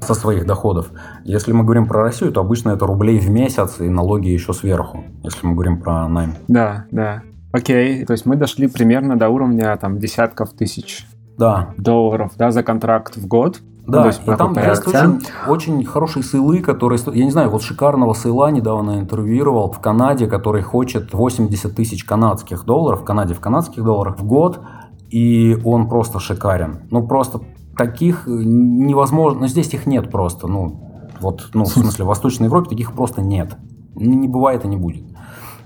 [0.00, 0.90] со своих доходов.
[1.24, 5.04] Если мы говорим про Россию, то обычно это рублей в месяц и налоги еще сверху,
[5.22, 6.34] если мы говорим про найм.
[6.48, 7.22] Да, да.
[7.52, 11.06] Окей, то есть мы дошли примерно до уровня там десятков тысяч
[11.38, 11.74] да.
[11.78, 13.60] долларов да, за контракт в год.
[13.88, 17.00] Да, ну, и там есть очень, очень хорошие сылы, которые...
[17.14, 22.66] Я не знаю, вот шикарного сыла недавно интервьюировал в Канаде, который хочет 80 тысяч канадских
[22.66, 24.60] долларов, в Канаде в канадских долларах в год,
[25.08, 26.80] и он просто шикарен.
[26.90, 27.40] Ну, просто
[27.78, 29.40] таких невозможно...
[29.40, 30.82] Ну, здесь их нет просто, ну,
[31.22, 33.56] вот, ну, в смысле, в Восточной Европе таких просто нет.
[33.94, 35.07] Не бывает и не будет.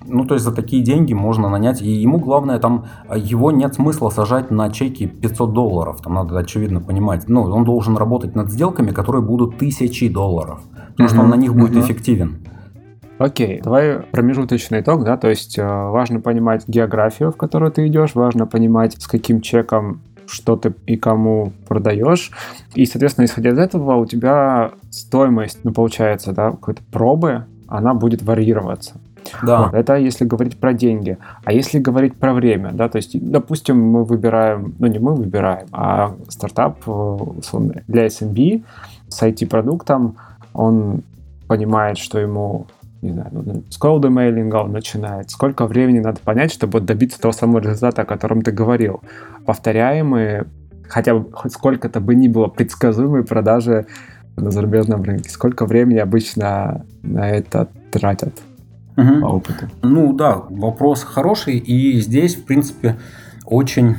[0.06, 1.82] Ну, то есть за такие деньги можно нанять.
[1.82, 6.00] И ему главное, там, его нет смысла сажать на чеки 500 долларов.
[6.02, 7.28] Там надо очевидно понимать.
[7.28, 10.60] Ну, он должен работать над сделками, которые будут тысячи долларов.
[10.90, 12.38] Потому что он на них будет эффективен.
[13.18, 18.16] Окей, давай промежуточный итог, да, то есть э, важно понимать географию, в которую ты идешь,
[18.16, 22.30] важно понимать, с каким чеком что ты и кому продаешь.
[22.74, 28.22] И, соответственно, исходя из этого, у тебя стоимость, ну, получается, да, какой-то пробы, она будет
[28.22, 28.94] варьироваться.
[29.42, 29.64] Да.
[29.64, 31.18] Вот, это если говорить про деньги.
[31.44, 35.66] А если говорить про время, да, то есть, допустим, мы выбираем, ну не мы выбираем,
[35.72, 38.62] а стартап э, условно, для SMB
[39.08, 40.16] с IT-продуктом,
[40.54, 41.02] он
[41.46, 42.66] понимает, что ему
[43.02, 45.30] не знаю, с колд-мейлинга он начинает.
[45.30, 49.02] Сколько времени надо понять, чтобы добиться того самого результата, о котором ты говорил.
[49.44, 50.46] Повторяемые,
[50.88, 53.86] хотя бы хоть сколько-то бы ни было предсказуемые продажи
[54.36, 55.30] на зарубежном рынке.
[55.30, 58.40] Сколько времени обычно на это тратят?
[58.96, 59.20] Угу.
[59.20, 59.68] по опыту.
[59.82, 62.98] Ну да, вопрос хороший, и здесь, в принципе,
[63.44, 63.96] очень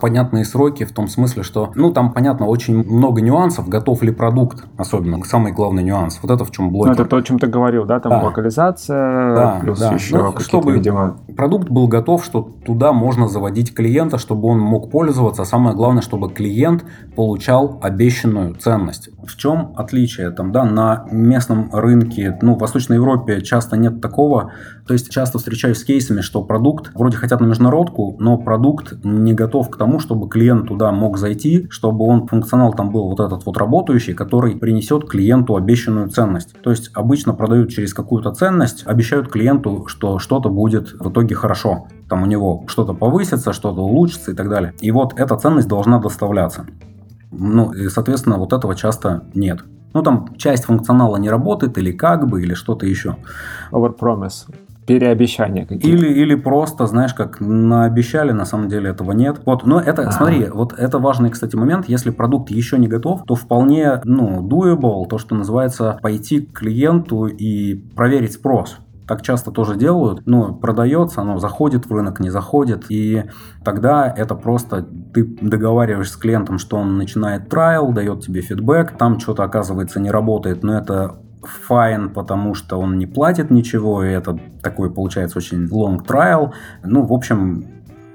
[0.00, 4.64] понятные сроки в том смысле, что, ну, там, понятно, очень много нюансов, готов ли продукт,
[4.76, 6.18] особенно, самый главный нюанс.
[6.22, 6.96] Вот это в чем блокер.
[6.96, 8.22] Ну, это то, о чем ты говорил, да, там да.
[8.22, 9.92] локализация, да, плюс да.
[9.92, 11.18] еще ну, чтобы видимо...
[11.36, 16.02] продукт был готов, что туда можно заводить клиента, чтобы он мог пользоваться, а самое главное,
[16.02, 16.84] чтобы клиент
[17.16, 19.10] получал обещанную ценность.
[19.26, 20.30] В чем отличие?
[20.30, 24.52] Там, да, на местном рынке, ну, в Восточной Европе часто нет такого,
[24.86, 29.34] то есть часто встречаюсь с кейсами, что продукт вроде хотят на международку, но продукт не
[29.34, 33.20] готов к тому, тому, чтобы клиент туда мог зайти, чтобы он функционал там был вот
[33.20, 36.54] этот вот работающий, который принесет клиенту обещанную ценность.
[36.62, 41.86] То есть обычно продают через какую-то ценность, обещают клиенту, что что-то будет в итоге хорошо.
[42.06, 44.74] Там у него что-то повысится, что-то улучшится и так далее.
[44.82, 46.66] И вот эта ценность должна доставляться.
[47.30, 49.60] Ну, и, соответственно, вот этого часто нет.
[49.94, 53.16] Ну, там часть функционала не работает, или как бы, или что-то еще.
[53.72, 54.48] Overpromise
[54.88, 55.86] переобещания какие-то.
[55.86, 59.40] Или, или просто, знаешь, как наобещали, на самом деле этого нет.
[59.44, 60.12] Вот, но это, А-а-а.
[60.12, 61.88] смотри, вот это важный, кстати, момент.
[61.88, 67.26] Если продукт еще не готов, то вполне, ну, doable, то, что называется, пойти к клиенту
[67.26, 72.84] и проверить спрос так часто тоже делают, ну, продается, оно заходит в рынок, не заходит,
[72.90, 73.24] и
[73.64, 79.18] тогда это просто ты договариваешься с клиентом, что он начинает trial, дает тебе фидбэк, там
[79.18, 84.38] что-то оказывается не работает, но это fine, потому что он не платит ничего, и это
[84.62, 86.52] такой получается очень long trial.
[86.84, 87.66] Ну, в общем,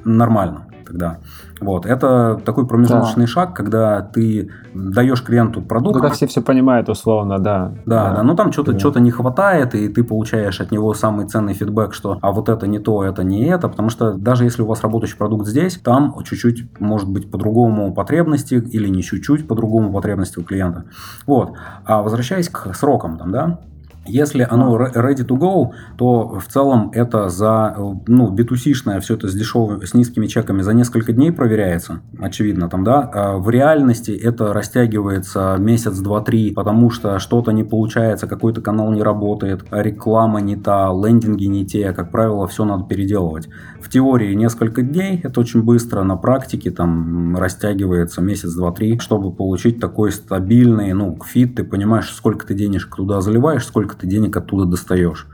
[0.03, 1.19] нормально тогда.
[1.63, 1.85] Вот.
[1.85, 3.31] Это такой промежуточный да.
[3.31, 5.95] шаг, когда ты даешь клиенту продукт.
[5.95, 7.73] Когда все все понимают условно, да.
[7.85, 8.23] Да, да, да.
[8.23, 8.79] ну там что-то да.
[8.79, 12.67] что не хватает, и ты получаешь от него самый ценный фидбэк, что а вот это
[12.67, 16.13] не то, это не это, потому что даже если у вас работающий продукт здесь, там
[16.23, 20.85] чуть-чуть может быть по-другому потребности или не чуть-чуть по-другому потребности у клиента.
[21.25, 21.53] Вот.
[21.85, 23.59] А возвращаясь к срокам, там, да,
[24.05, 27.75] если оно ready to go, то в целом это за,
[28.07, 32.83] ну, B2C-шное, все это с дешевыми, с низкими чеками за несколько дней проверяется, очевидно там,
[32.83, 33.09] да.
[33.13, 38.91] А в реальности это растягивается месяц, два, три, потому что что-то не получается, какой-то канал
[38.91, 43.47] не работает, реклама не та, лендинги не те, как правило, все надо переделывать.
[43.81, 49.31] В теории несколько дней, это очень быстро, на практике там растягивается месяц, два, три, чтобы
[49.31, 54.07] получить такой стабильный, ну, фит, ты понимаешь, сколько ты денежек туда заливаешь, сколько сколько ты
[54.07, 55.27] денег оттуда достаешь.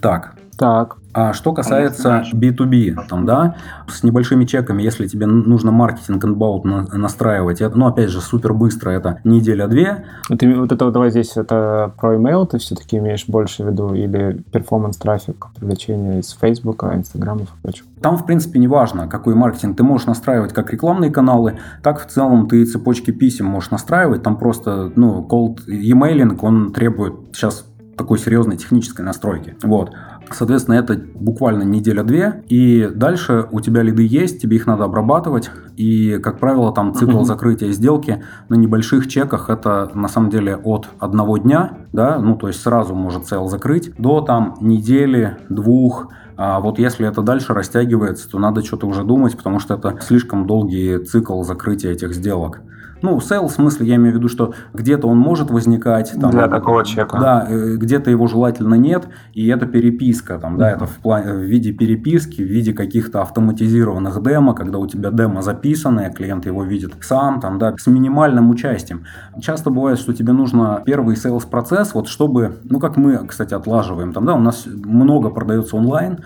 [0.00, 0.34] Так.
[0.58, 0.96] Так.
[1.14, 7.60] А что касается B2B, там, да, с небольшими чеками, если тебе нужно маркетинг inbound настраивать,
[7.60, 10.04] это, ну, опять же, супер быстро, это неделя-две.
[10.38, 14.42] Ты, вот это, давай здесь, это про email ты все-таки имеешь больше в виду, или
[14.52, 17.88] performance трафик, привлечение из Facebook, Инстаграма и прочего?
[18.00, 19.76] Там, в принципе, не важно, какой маркетинг.
[19.76, 24.22] Ты можешь настраивать как рекламные каналы, так в целом ты цепочки писем можешь настраивать.
[24.22, 29.56] Там просто, ну, cold emailing, он требует сейчас такой серьезной технической настройки.
[29.62, 29.92] Вот.
[30.30, 36.18] Соответственно, это буквально неделя-две, и дальше у тебя лиды есть, тебе их надо обрабатывать, и,
[36.18, 37.24] как правило, там цикл uh-huh.
[37.24, 42.48] закрытия сделки на небольших чеках это на самом деле от одного дня, да, ну то
[42.48, 48.30] есть сразу может sale закрыть, до там недели, двух, а вот если это дальше растягивается,
[48.30, 52.62] то надо что-то уже думать, потому что это слишком долгий цикл закрытия этих сделок.
[53.02, 56.12] Ну, sell в смысле, я имею в виду, что где-то он может возникать.
[56.20, 57.18] Там, Для такого чека.
[57.18, 61.40] Да, э, где-то его желательно нет, и это переписка, там, да, это в, плане, в
[61.40, 66.94] виде переписки, в виде каких-то автоматизированных демо, когда у тебя демо записанное, клиент его видит
[67.00, 69.04] сам, там, да, с минимальным участием.
[69.40, 74.12] Часто бывает, что тебе нужно первый sales процесс, вот чтобы, ну, как мы, кстати, отлаживаем,
[74.12, 76.22] там, да, у нас много продается онлайн, а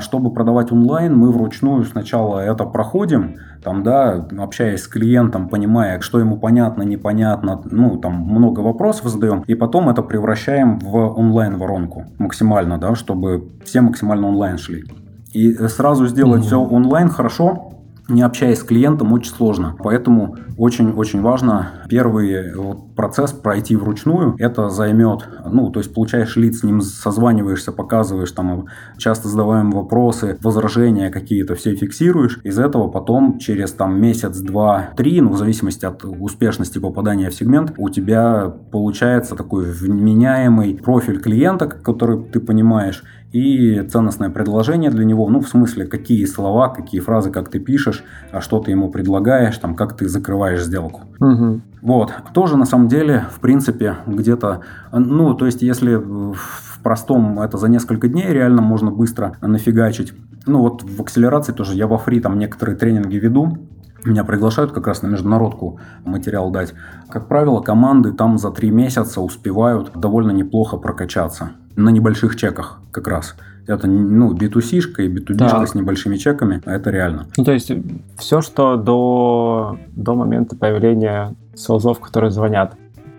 [0.00, 6.18] чтобы продавать онлайн, мы вручную сначала это проходим, там, да, общаясь с клиентом, понимая, что
[6.18, 12.78] ему понятно, непонятно, ну, там много вопросов задаем, и потом это превращаем в онлайн-воронку максимально,
[12.78, 14.84] да, чтобы все максимально онлайн шли.
[15.32, 16.46] И сразу сделать mm-hmm.
[16.46, 17.75] все онлайн хорошо,
[18.08, 19.76] не общаясь с клиентом, очень сложно.
[19.82, 24.36] Поэтому очень-очень важно первый вот процесс пройти вручную.
[24.38, 28.66] Это займет, ну, то есть получаешь лид, с ним созваниваешься, показываешь там
[28.96, 32.40] часто задаваемые вопросы, возражения какие-то, все фиксируешь.
[32.44, 37.34] Из этого потом через там месяц, два, три, ну, в зависимости от успешности попадания в
[37.34, 43.02] сегмент, у тебя получается такой вменяемый профиль клиента, который ты понимаешь,
[43.36, 48.02] и ценностное предложение для него, ну, в смысле, какие слова, какие фразы, как ты пишешь,
[48.32, 51.02] а что ты ему предлагаешь, там, как ты закрываешь сделку.
[51.20, 51.60] Угу.
[51.82, 52.12] Вот.
[52.32, 54.60] Тоже, на самом деле, в принципе, где-то,
[54.92, 60.12] ну, то есть, если в простом это за несколько дней реально можно быстро нафигачить.
[60.46, 63.58] Ну, вот в акселерации тоже я во фри там некоторые тренинги веду,
[64.06, 66.74] меня приглашают как раз на международку материал дать.
[67.08, 71.50] Как правило, команды там за три месяца успевают довольно неплохо прокачаться.
[71.76, 73.36] На небольших чеках как раз.
[73.66, 75.66] Это ну, B2C-шка и B2B да.
[75.66, 77.26] с небольшими чеками, а это реально.
[77.36, 77.72] Ну, то есть
[78.16, 82.76] все, что до, до момента появления селзов, которые звонят,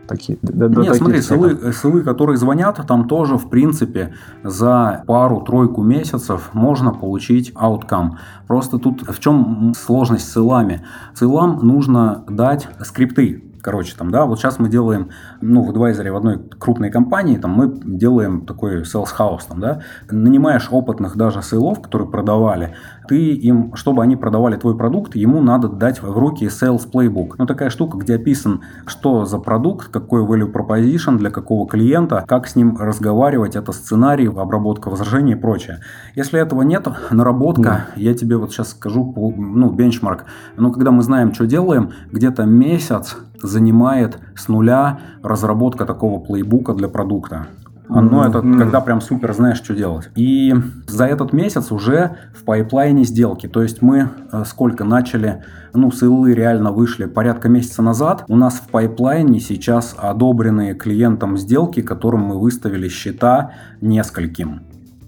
[0.08, 6.50] такие, до, Нет, смотри, СЛы, СЛы, которые звонят, там тоже, в принципе, за пару-тройку месяцев
[6.54, 8.12] можно получить outcome.
[8.48, 10.82] Просто тут в чем сложность с СЛами?
[11.13, 15.10] СЛам нужно дать скрипты, короче, там, да, вот сейчас мы делаем,
[15.41, 19.82] ну, в адвайзере в одной крупной компании, там, мы делаем такой sales house, там, да,
[20.10, 22.76] нанимаешь опытных даже сейлов, которые продавали,
[23.08, 27.36] ты им, чтобы они продавали твой продукт, ему надо дать в руки sales playbook.
[27.38, 32.47] Ну, такая штука, где описан, что за продукт, какой value proposition для какого клиента, как
[32.47, 35.80] с ним разговаривать, это сценарий, обработка возражений и прочее.
[36.16, 38.01] Если этого нет, наработка, mm.
[38.01, 40.26] я тебе вот сейчас скажу, ну, бенчмарк,
[40.58, 46.88] ну, когда мы знаем, что делаем, где-то месяц занимает с нуля разработка такого плейбука для
[46.88, 47.47] продукта.
[47.89, 48.29] Оно mm-hmm.
[48.29, 50.09] это когда прям супер знаешь, что делать.
[50.15, 50.53] И
[50.88, 53.47] за этот месяц уже в пайплайне сделки.
[53.47, 58.25] То есть мы э, сколько начали, ну, сылы реально вышли порядка месяца назад.
[58.27, 64.61] У нас в пайплайне сейчас одобренные клиентам сделки, которым мы выставили счета нескольким.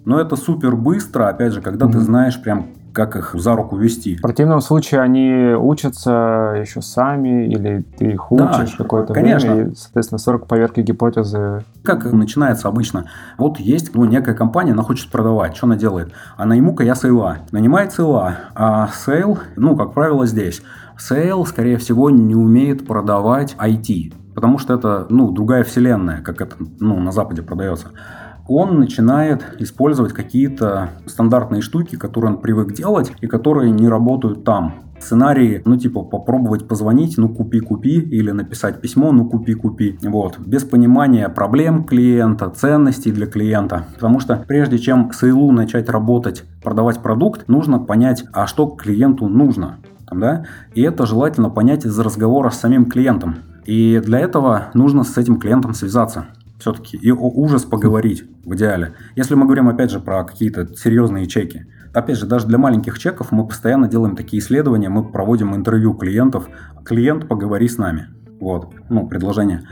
[0.05, 1.91] Но это супер быстро, опять же, когда mm-hmm.
[1.91, 4.18] ты знаешь прям как их за руку вести.
[4.18, 9.54] В противном случае они учатся еще сами, или ты их учишь да, какое-то конечно.
[9.54, 11.64] время, и, соответственно, срок поверки гипотезы.
[11.84, 13.06] Как начинается обычно?
[13.38, 15.56] Вот есть ну, некая компания, она хочет продавать.
[15.56, 16.12] Что она делает?
[16.38, 17.38] Она ему-ка я сейла.
[17.52, 18.36] Нанимает сейла.
[18.56, 20.62] А сейл, ну, как правило, здесь.
[20.98, 24.14] Сейл, скорее всего, не умеет продавать IT.
[24.36, 27.88] Потому что это, ну, другая вселенная, как это, ну, на Западе продается
[28.50, 34.82] он начинает использовать какие-то стандартные штуки, которые он привык делать и которые не работают там.
[35.00, 39.97] Сценарии, ну, типа, попробовать позвонить, ну, купи-купи, или написать письмо, ну, купи-купи.
[40.04, 40.38] Вот.
[40.39, 43.86] Без понимания проблем клиента, ценностей для клиента.
[43.93, 49.78] Потому что прежде чем с начать работать, продавать продукт, нужно понять, а что клиенту нужно.
[50.12, 50.45] Да?
[50.74, 53.36] И это желательно понять из разговора с самим клиентом.
[53.66, 56.26] И для этого нужно с этим клиентом связаться
[56.60, 58.93] все-таки и ужас поговорить в идеале.
[59.16, 61.66] Если мы говорим, опять же, про какие-то серьезные чеки.
[61.93, 66.47] Опять же, даже для маленьких чеков мы постоянно делаем такие исследования, мы проводим интервью клиентов.
[66.86, 68.10] Клиент, поговори с нами.
[68.39, 69.64] Вот, ну, предложение.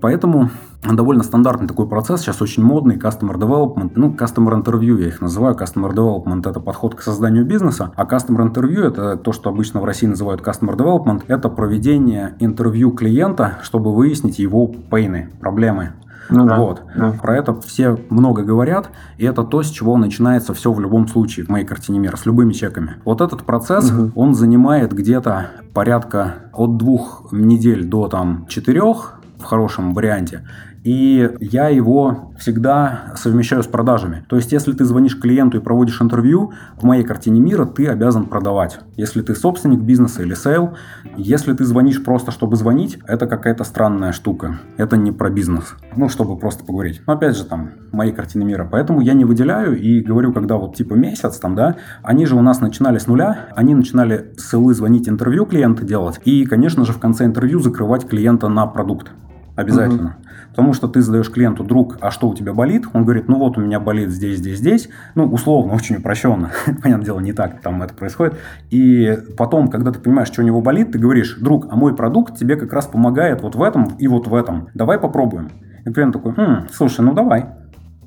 [0.00, 0.50] Поэтому
[0.84, 5.54] довольно стандартный такой процесс, сейчас очень модный, Customer Development, ну, Customer Interview я их называю,
[5.56, 9.84] Customer Development это подход к созданию бизнеса, а Customer Interview это то, что обычно в
[9.84, 15.94] России называют Customer Development, это проведение интервью клиента, чтобы выяснить его пейны, проблемы,
[16.28, 16.82] ну, да, вот.
[16.96, 17.12] Да.
[17.12, 21.46] Про это все много говорят, и это то, с чего начинается все в любом случае
[21.46, 22.96] в моей картине мира, с любыми чеками.
[23.04, 24.12] Вот этот процесс, угу.
[24.14, 30.46] он занимает где-то порядка от двух недель до там четырех в хорошем варианте.
[30.86, 34.24] И я его всегда совмещаю с продажами.
[34.28, 38.26] То есть, если ты звонишь клиенту и проводишь интервью, в моей картине мира ты обязан
[38.26, 38.78] продавать.
[38.94, 40.76] Если ты собственник бизнеса или сейл,
[41.16, 44.60] если ты звонишь просто, чтобы звонить, это какая-то странная штука.
[44.76, 45.74] Это не про бизнес.
[45.96, 47.02] Ну, чтобы просто поговорить.
[47.04, 48.68] Но опять же, там, моей картины мира.
[48.70, 52.42] Поэтому я не выделяю и говорю, когда вот типа месяц там, да, они же у
[52.42, 57.00] нас начинали с нуля, они начинали с звонить интервью клиента делать и, конечно же, в
[57.00, 59.10] конце интервью закрывать клиента на продукт.
[59.56, 60.08] Обязательно.
[60.08, 60.26] Угу.
[60.50, 62.86] Потому что ты задаешь клиенту, друг, а что у тебя болит?
[62.92, 64.88] Он говорит, ну вот у меня болит здесь, здесь, здесь.
[65.14, 66.50] Ну, условно, очень упрощенно.
[66.82, 68.34] Понятное дело, не так там это происходит.
[68.70, 72.36] И потом, когда ты понимаешь, что у него болит, ты говоришь, друг, а мой продукт
[72.36, 74.68] тебе как раз помогает вот в этом и вот в этом.
[74.74, 75.50] Давай попробуем.
[75.84, 77.46] И клиент такой, хм, слушай, ну давай.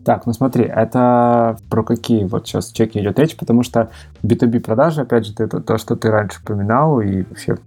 [0.06, 3.92] Так, ну смотри, это про какие вот сейчас чеки идет речь, потому что
[4.24, 7.58] B2B продажи, опять же, это то, что ты раньше упоминал, и вообще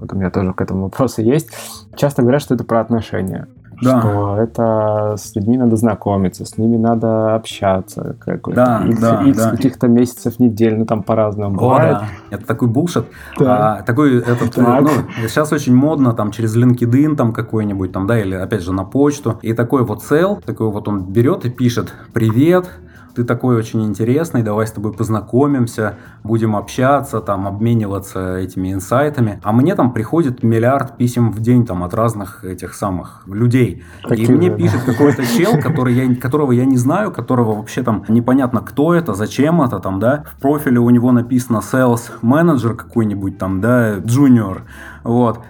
[0.00, 1.50] вот у меня тоже к этому вопросы есть.
[1.94, 3.46] Часто говорят, что это про отношения.
[3.82, 4.00] Да.
[4.00, 8.16] Что это с людьми надо знакомиться, с ними надо общаться.
[8.18, 9.50] Какой-то да, X, да, X да.
[9.50, 11.98] каких-то месяцев, недель, ну там по-разному О, бывает.
[11.98, 12.36] Да.
[12.36, 13.06] Это такой булшит.
[13.38, 13.78] Да.
[13.78, 14.82] А, такой этот, так.
[14.82, 14.90] ну,
[15.28, 19.38] сейчас очень модно там через LinkedIn там какой-нибудь там, да, или опять же на почту.
[19.40, 22.68] И такой вот цел, такой вот он берет и пишет «Привет,
[23.14, 29.40] ты такой очень интересный, давай с тобой познакомимся, будем общаться, там, обмениваться этими инсайтами.
[29.42, 33.82] А мне там приходит миллиард писем в день там от разных этих самых людей.
[34.02, 38.04] Такие, и мне пишет какой-то чел, который я, которого я не знаю, которого вообще там
[38.08, 40.24] непонятно кто это, зачем это там, да.
[40.36, 44.62] В профиле у него написано sales manager какой-нибудь там, да, junior.
[45.04, 45.40] Вот.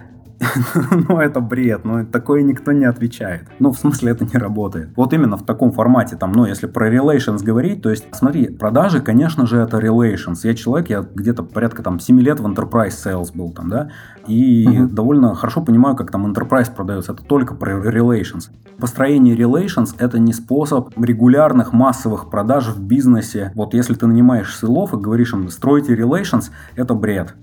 [1.09, 3.47] ну, это бред, ну, такое никто не отвечает.
[3.59, 4.89] Ну, в смысле, это не работает.
[4.95, 9.01] Вот именно в таком формате, там, ну, если про relations говорить, то есть, смотри, продажи,
[9.01, 10.37] конечно же, это relations.
[10.43, 13.89] Я человек, я где-то порядка там 7 лет в enterprise sales был там, да,
[14.27, 14.87] и uh-huh.
[14.87, 17.13] довольно хорошо понимаю, как там enterprise продается.
[17.13, 18.49] Это только про relations.
[18.79, 23.51] Построение relations– это не способ регулярных массовых продаж в бизнесе.
[23.55, 27.35] Вот если ты нанимаешь сейлов и говоришь им «стройте relations», это бред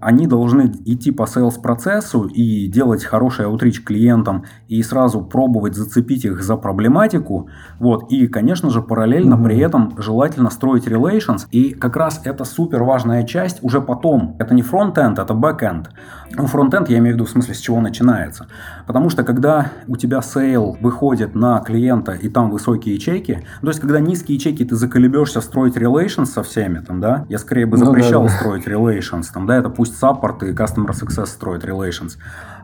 [0.00, 6.24] они должны идти по sales процессу и делать хороший outreach клиентам и сразу пробовать зацепить
[6.24, 7.48] их за проблематику.
[7.78, 8.10] Вот.
[8.10, 9.44] И, конечно же, параллельно mm-hmm.
[9.44, 11.46] при этом желательно строить relations.
[11.50, 14.36] И как раз это супер важная часть уже потом.
[14.38, 15.90] Это не фронт-энд, это бэк-энд.
[16.36, 18.46] Ну, фронт-энд я имею в виду в смысле, с чего начинается.
[18.86, 23.80] Потому что когда у тебя сейл выходит на клиента и там высокие чеки, то есть
[23.80, 28.22] когда низкие чеки ты заколебешься строить relations со всеми, там, да, я скорее бы запрещал
[28.22, 28.38] ну, да, да.
[28.38, 32.18] строить relations, там, да, это пусть саппорт и customer success строит relations.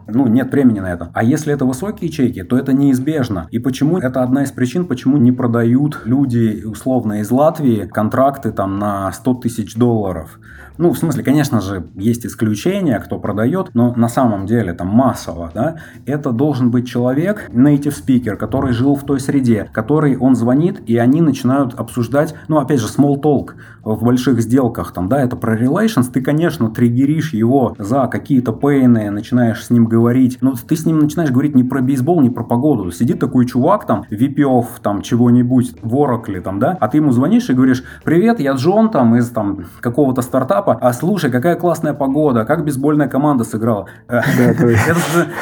[0.07, 1.11] Ну, нет времени на это.
[1.15, 3.49] А если это высокие чеки, то это неизбежно.
[3.51, 3.99] И почему?
[3.99, 9.35] Это одна из причин, почему не продают люди, условно, из Латвии контракты там на 100
[9.35, 10.39] тысяч долларов.
[10.77, 15.51] Ну, в смысле, конечно же, есть исключения, кто продает, но на самом деле там массово,
[15.55, 20.83] да, это должен быть человек, native speaker, который жил в той среде, который он звонит,
[20.87, 23.53] и они начинают обсуждать, ну, опять же, small talk
[23.85, 29.11] в больших сделках, там, да, это про relations, ты, конечно, триггеришь его за какие-то пейны,
[29.11, 32.43] начинаешь с ним говорить, но ты с ним начинаешь говорить не про бейсбол, не про
[32.43, 32.91] погоду.
[32.91, 37.13] Сидит такой чувак там, VP of там чего-нибудь, в Oracle там, да, а ты ему
[37.13, 41.95] звонишь и говоришь, привет, я Джон там из там какого-то стартапа, а слушай, какая классная
[41.95, 43.87] погода, как бейсбольная команда сыграла.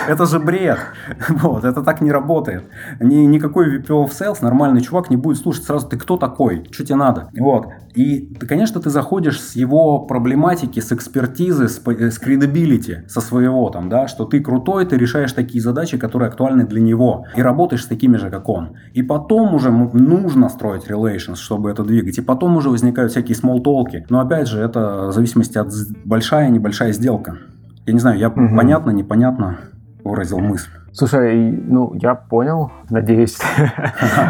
[0.09, 0.79] Это же, бред.
[1.43, 2.64] Вот, это так не работает.
[3.01, 6.85] Ни, никакой VP of Sales нормальный чувак не будет слушать сразу, ты кто такой, что
[6.85, 7.29] тебе надо.
[7.39, 7.66] Вот.
[7.95, 13.89] И, конечно, ты заходишь с его проблематики, с экспертизы, с, с credibility, со своего там,
[13.89, 17.87] да, что ты крутой, ты решаешь такие задачи, которые актуальны для него, и работаешь с
[17.87, 18.77] такими же, как он.
[18.95, 24.07] И потом уже нужно строить relations, чтобы это двигать, и потом уже возникают всякие смолтолки.
[24.09, 25.69] Но опять же, это в зависимости от
[26.05, 27.39] большая, небольшая сделка.
[27.87, 28.57] Я не знаю, я угу.
[28.57, 29.59] понятно, непонятно
[30.05, 30.71] выразил мысль.
[30.93, 33.39] Слушай, ну, я понял, надеюсь.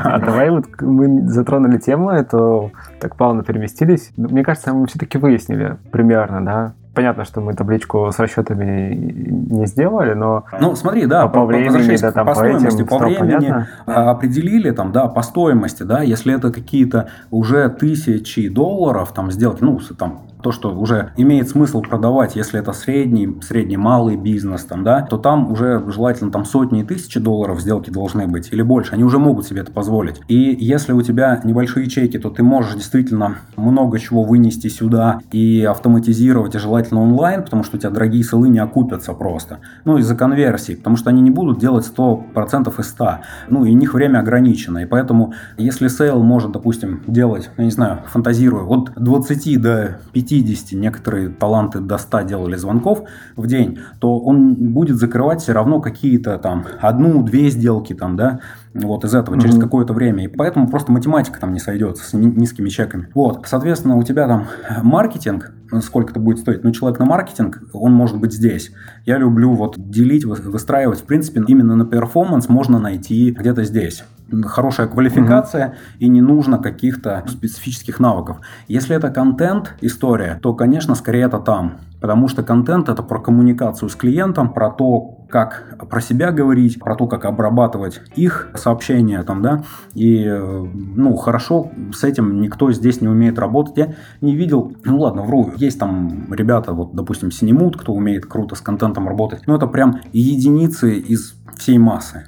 [0.04, 2.70] А давай вот мы затронули тему, это
[3.00, 4.12] так плавно переместились.
[4.16, 10.12] Мне кажется, мы все-таки выяснили примерно, да, Понятно, что мы табличку с расчетами не сделали,
[10.12, 10.44] но...
[10.60, 13.66] Ну, смотри, да, по, по времени, да, там, по стоимости, по, времени понятно.
[13.86, 19.80] определили, там, да, по стоимости, да, если это какие-то уже тысячи долларов, там, сделки, ну,
[19.96, 25.02] там, то, что уже имеет смысл продавать, если это средний, средний малый бизнес, там, да,
[25.02, 28.94] то там уже желательно там сотни и тысячи долларов сделки должны быть или больше.
[28.94, 30.20] Они уже могут себе это позволить.
[30.28, 35.62] И если у тебя небольшие чеки, то ты можешь действительно много чего вынести сюда и
[35.62, 39.58] автоматизировать, и желательно онлайн, потому что у тебя дорогие сейлы не окупятся просто.
[39.84, 43.18] Ну, из-за конверсии, потому что они не будут делать 100% из 100.
[43.48, 44.78] Ну, и у них время ограничено.
[44.78, 50.31] И поэтому, если сейл может, допустим, делать, я не знаю, фантазирую, от 20 до 5
[50.32, 53.02] 50, некоторые таланты до 100 делали звонков
[53.36, 58.40] в день, то он будет закрывать все равно какие-то там одну-две сделки там, да,
[58.72, 59.42] вот из этого mm-hmm.
[59.42, 60.24] через какое-то время.
[60.24, 63.08] И поэтому просто математика там не сойдется с низкими чеками.
[63.14, 64.46] Вот, соответственно, у тебя там
[64.82, 65.52] маркетинг,
[65.82, 66.64] сколько это будет стоить.
[66.64, 68.72] Ну, человек на маркетинг, он может быть здесь.
[69.04, 71.00] Я люблю вот делить, выстраивать.
[71.00, 74.02] В принципе, именно на перформанс можно найти где-то здесь
[74.44, 75.74] хорошая квалификация угу.
[75.98, 78.38] и не нужно каких-то специфических навыков.
[78.68, 81.78] Если это контент история, то, конечно, скорее это там.
[82.00, 86.96] Потому что контент это про коммуникацию с клиентом, про то, как про себя говорить, про
[86.96, 89.62] то, как обрабатывать их сообщения там, да,
[89.94, 93.76] и, ну, хорошо с этим никто здесь не умеет работать.
[93.76, 98.56] Я не видел, ну ладно, вру, есть там ребята, вот, допустим, Cinemood, кто умеет круто
[98.56, 102.26] с контентом работать, но это прям единицы из всей массы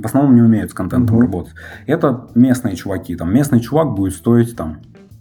[0.00, 1.20] в основном не умеют с контентом mm-hmm.
[1.20, 1.54] работать.
[1.86, 3.16] Это местные чуваки.
[3.16, 4.78] Там местный чувак будет стоить там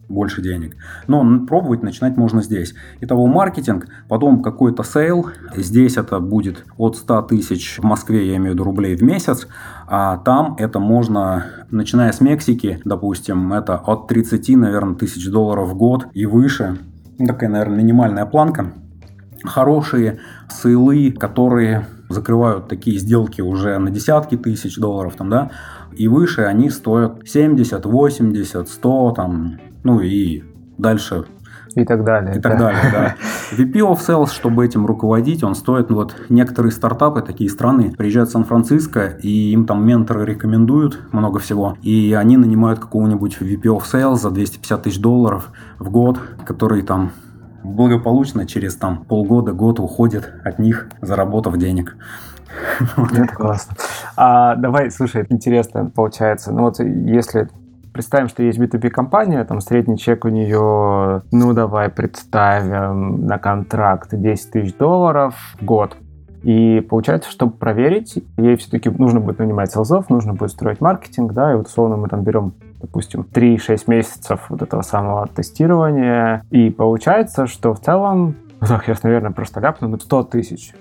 [0.10, 0.76] больше денег.
[1.08, 2.74] Но пробовать начинать можно здесь.
[3.00, 5.30] Итого маркетинг, потом какой-то сейл.
[5.56, 9.48] Здесь это будет от 100 тысяч в Москве, я имею в виду рублей в месяц.
[9.88, 15.78] А там это можно, начиная с Мексики, допустим, это от 30, наверное, тысяч долларов в
[15.78, 16.78] год и выше.
[17.20, 18.74] Такая, наверное, минимальная планка.
[19.44, 20.20] Хорошие
[20.50, 25.52] сейлы, которые закрывают такие сделки уже на десятки тысяч долларов, там, да,
[25.94, 30.44] и выше они стоят 70, 80, 100, там, ну и
[30.78, 31.26] дальше
[31.76, 32.38] и так далее.
[32.38, 32.72] И так да.
[32.72, 33.16] далее, да.
[33.58, 38.30] VP of Sales, чтобы этим руководить, он стоит, ну вот некоторые стартапы, такие страны, приезжают
[38.30, 43.84] в Сан-Франциско, и им там менторы рекомендуют много всего, и они нанимают какого-нибудь VP of
[43.92, 47.12] Sales за 250 тысяч долларов в год, который там
[47.64, 51.96] благополучно через там полгода, год уходит от них, заработав денег.
[52.98, 53.76] Это классно.
[54.16, 56.52] А давай, слушай, интересно получается.
[56.52, 57.48] Ну вот если
[57.94, 64.52] представим, что есть B2B-компания, там средний чек у нее, ну давай представим на контракт 10
[64.52, 65.98] тысяч долларов в год.
[66.44, 71.52] И получается, чтобы проверить, ей все-таки нужно будет нанимать селзов, нужно будет строить маркетинг, да,
[71.52, 76.44] и вот условно мы там берем допустим, 3-6 месяцев вот этого самого тестирования.
[76.50, 80.74] И получается, что в целом, ну так, я, наверное, просто ляпну, 100 тысяч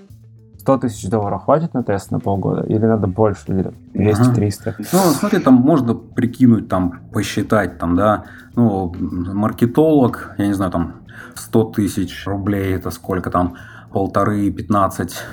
[0.59, 2.61] 100 тысяч долларов хватит на тест на полгода?
[2.61, 4.61] Или надо больше, или 200-300?
[4.65, 4.75] Ага.
[4.91, 8.25] Ну, смотри, там можно прикинуть, там, посчитать, там, да,
[8.55, 10.95] ну, маркетолог, я не знаю, там,
[11.33, 13.55] 100 тысяч рублей, это сколько там,
[13.91, 15.23] полторы, 15,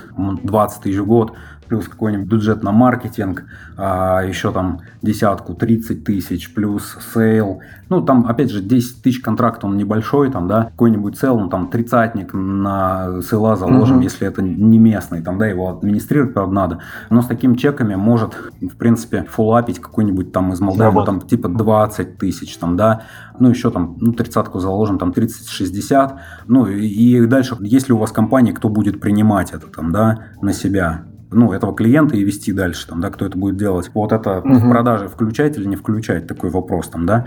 [0.43, 1.33] 20 тысяч в год,
[1.69, 3.45] плюс какой-нибудь бюджет на маркетинг,
[3.77, 7.61] а еще там десятку, 30 тысяч, плюс сейл.
[7.89, 11.69] Ну, там, опять же, 10 тысяч контракт, он небольшой, там, да, какой-нибудь сейл, ну, там,
[11.69, 14.05] тридцатник на сейла заложим, mm-hmm.
[14.05, 16.79] если это не местный, там, да, его администрировать, правда, надо.
[17.11, 21.49] Но с такими чеками может, в принципе, follow-up ить какой-нибудь там из Молдавы, там, типа
[21.49, 23.03] 20 тысяч, там, да,
[23.39, 28.53] ну, еще там, ну, тридцатку заложим, там, 30-60, ну, и дальше, если у вас компания,
[28.53, 33.01] кто будет принимать это, там, да, на себя, ну, этого клиента и вести дальше, там,
[33.01, 33.91] да, кто это будет делать.
[33.95, 34.55] Вот это угу.
[34.55, 37.27] в продаже включать или не включать, такой вопрос там, да.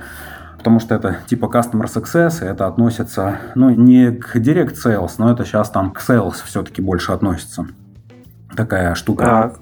[0.57, 5.31] Потому что это типа Customer Success, и это относится, ну, не к Direct Sales, но
[5.31, 7.67] это сейчас там к Sales все-таки больше относится.
[8.55, 9.25] Такая штука.
[9.25, 9.59] Так.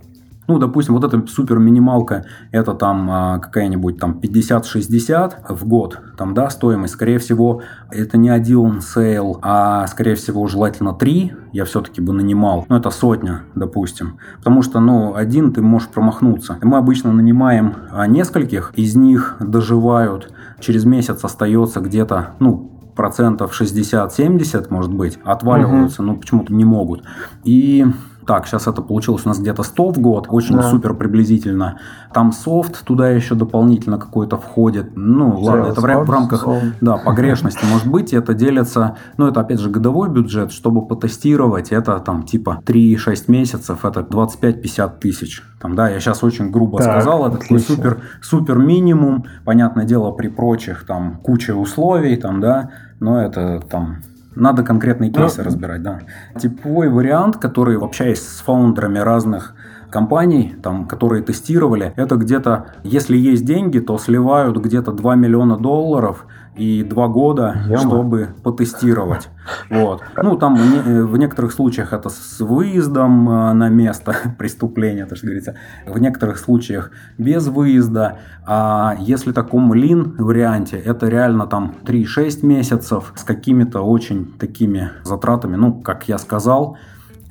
[0.47, 6.33] Ну, допустим, вот эта супер минималка, это там а, какая-нибудь там 50-60 в год, там,
[6.33, 6.93] да, стоимость.
[6.93, 12.65] Скорее всего, это не один сейл, а скорее всего, желательно три я все-таки бы нанимал.
[12.69, 14.19] Ну, это сотня, допустим.
[14.37, 16.57] Потому что, ну, один ты можешь промахнуться.
[16.61, 24.67] Мы обычно нанимаем а, нескольких, из них доживают, через месяц остается где-то, ну, процентов 60-70,
[24.69, 26.11] может быть, отваливаются, угу.
[26.11, 27.03] но почему-то не могут.
[27.43, 27.85] И
[28.27, 30.69] так, сейчас это получилось у нас где-то 100 в год, очень да.
[30.69, 31.79] супер приблизительно.
[32.13, 34.91] Там софт туда еще дополнительно какой-то входит.
[34.95, 36.45] Ну, Sales ладно, это в, в рамках
[36.81, 38.13] да, погрешности может быть.
[38.13, 43.85] Это делится, ну, это опять же годовой бюджет, чтобы потестировать, это там типа 3-6 месяцев,
[43.85, 45.41] это 25-50 тысяч.
[45.61, 49.25] Там, да, я сейчас очень грубо так, сказал, это такой супер, супер минимум.
[49.45, 54.01] Понятное дело, при прочих там куча условий, там, да, но это там
[54.39, 55.99] надо конкретные ну, кейсы ну, разбирать, да.
[56.39, 59.53] Типовой вариант, который, общаясь с фаундерами разных
[59.89, 66.25] компаний, там, которые тестировали, это где-то, если есть деньги, то сливают где-то 2 миллиона долларов
[66.57, 67.77] и два года, Яма.
[67.77, 69.29] чтобы потестировать.
[69.69, 70.01] Вот.
[70.21, 75.55] Ну, там в некоторых случаях это с выездом э, на место преступления, то, что говорится.
[75.85, 78.19] В некоторых случаях без выезда.
[78.45, 85.55] А если таком лин варианте, это реально там 3-6 месяцев с какими-то очень такими затратами,
[85.55, 86.77] ну, как я сказал,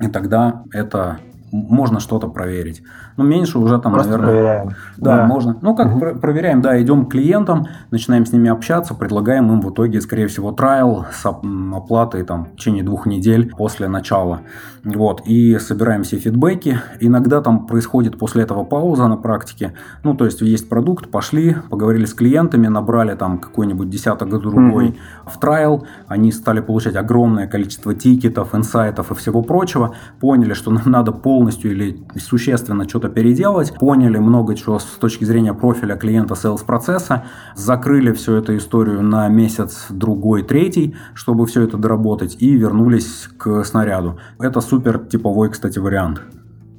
[0.01, 1.19] и тогда это
[1.51, 2.81] можно что-то проверить.
[3.17, 4.33] Но меньше уже там, Просто наверное...
[4.33, 4.69] проверяем.
[4.97, 5.57] Да, да, можно.
[5.61, 5.99] Ну, как угу.
[5.99, 10.27] про- проверяем, да, идем к клиентам, начинаем с ними общаться, предлагаем им в итоге, скорее
[10.27, 14.41] всего, трайл с оплатой там, в течение двух недель после начала.
[14.83, 16.79] Вот, и собираем все фидбэки.
[16.99, 19.73] Иногда там происходит после этого пауза на практике.
[20.03, 24.95] Ну, то есть, есть продукт, пошли, поговорили с клиентами, набрали там какой-нибудь десяток другой угу.
[25.25, 30.83] в трайл, они стали получать огромное количество тикетов, инсайтов и всего прочего, поняли, что нам
[30.85, 36.65] надо полностью или существенно что-то переделать, поняли много чего с точки зрения профиля клиента sales
[36.65, 37.23] процесса,
[37.55, 43.63] закрыли всю эту историю на месяц, другой, третий, чтобы все это доработать и вернулись к
[43.63, 44.17] снаряду.
[44.39, 46.21] Это супер типовой, кстати, вариант.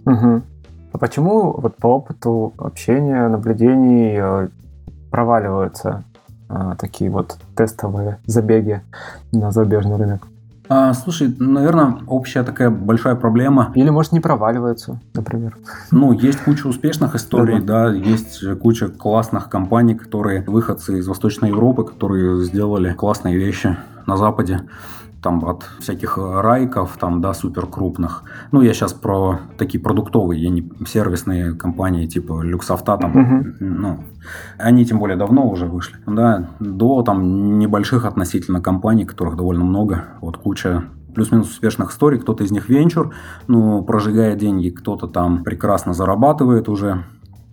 [0.07, 0.43] Угу.
[0.93, 4.49] А почему вот по опыту общения, наблюдений э,
[5.11, 6.05] проваливаются
[6.49, 8.81] а, такие вот тестовые забеги
[9.33, 10.27] на зарубежный рынок?
[10.69, 13.73] А, слушай, наверное, общая такая большая проблема.
[13.75, 15.57] Или, может, не проваливается, например.
[15.91, 21.85] Ну, есть куча успешных историй, да, есть куча классных компаний, которые выходцы из Восточной Европы,
[21.85, 24.63] которые сделали классные вещи на Западе
[25.23, 28.25] там от всяких райков, там, да, супер крупных.
[28.53, 33.57] Ну, я сейчас про такие продуктовые, я не сервисные компании типа Люксофта, там, uh-huh.
[33.61, 33.99] ну,
[34.59, 40.05] они тем более давно уже вышли, да, до там небольших относительно компаний, которых довольно много,
[40.21, 43.13] вот куча плюс-минус успешных историй, кто-то из них венчур,
[43.49, 47.05] ну, прожигает деньги, кто-то там прекрасно зарабатывает уже,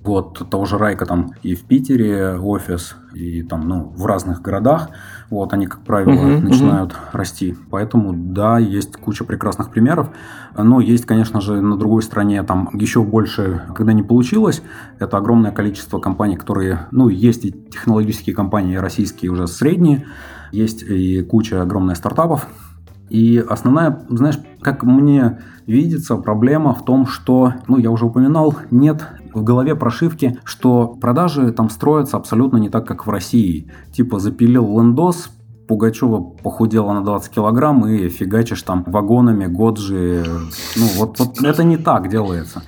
[0.03, 4.89] вот того же Райка там и в Питере офис, и там, ну, в разных городах.
[5.29, 7.09] Вот они, как правило, uh-huh, начинают uh-huh.
[7.13, 7.55] расти.
[7.71, 10.09] Поэтому, да, есть куча прекрасных примеров.
[10.57, 14.61] Но есть, конечно же, на другой стороне там еще больше, когда не получилось.
[14.99, 20.05] Это огромное количество компаний, которые, ну, есть и технологические компании российские уже средние,
[20.51, 22.47] есть и куча огромных стартапов,
[23.09, 29.05] И основная, знаешь, как мне видится, проблема в том, что, ну, я уже упоминал, нет
[29.33, 33.71] в голове прошивки, что продажи там строятся абсолютно не так, как в России.
[33.91, 35.29] Типа запилил лендос,
[35.67, 40.23] Пугачева похудела на 20 килограмм и фигачишь там вагонами, годжи.
[40.75, 42.61] Ну, вот, вот это не так делается.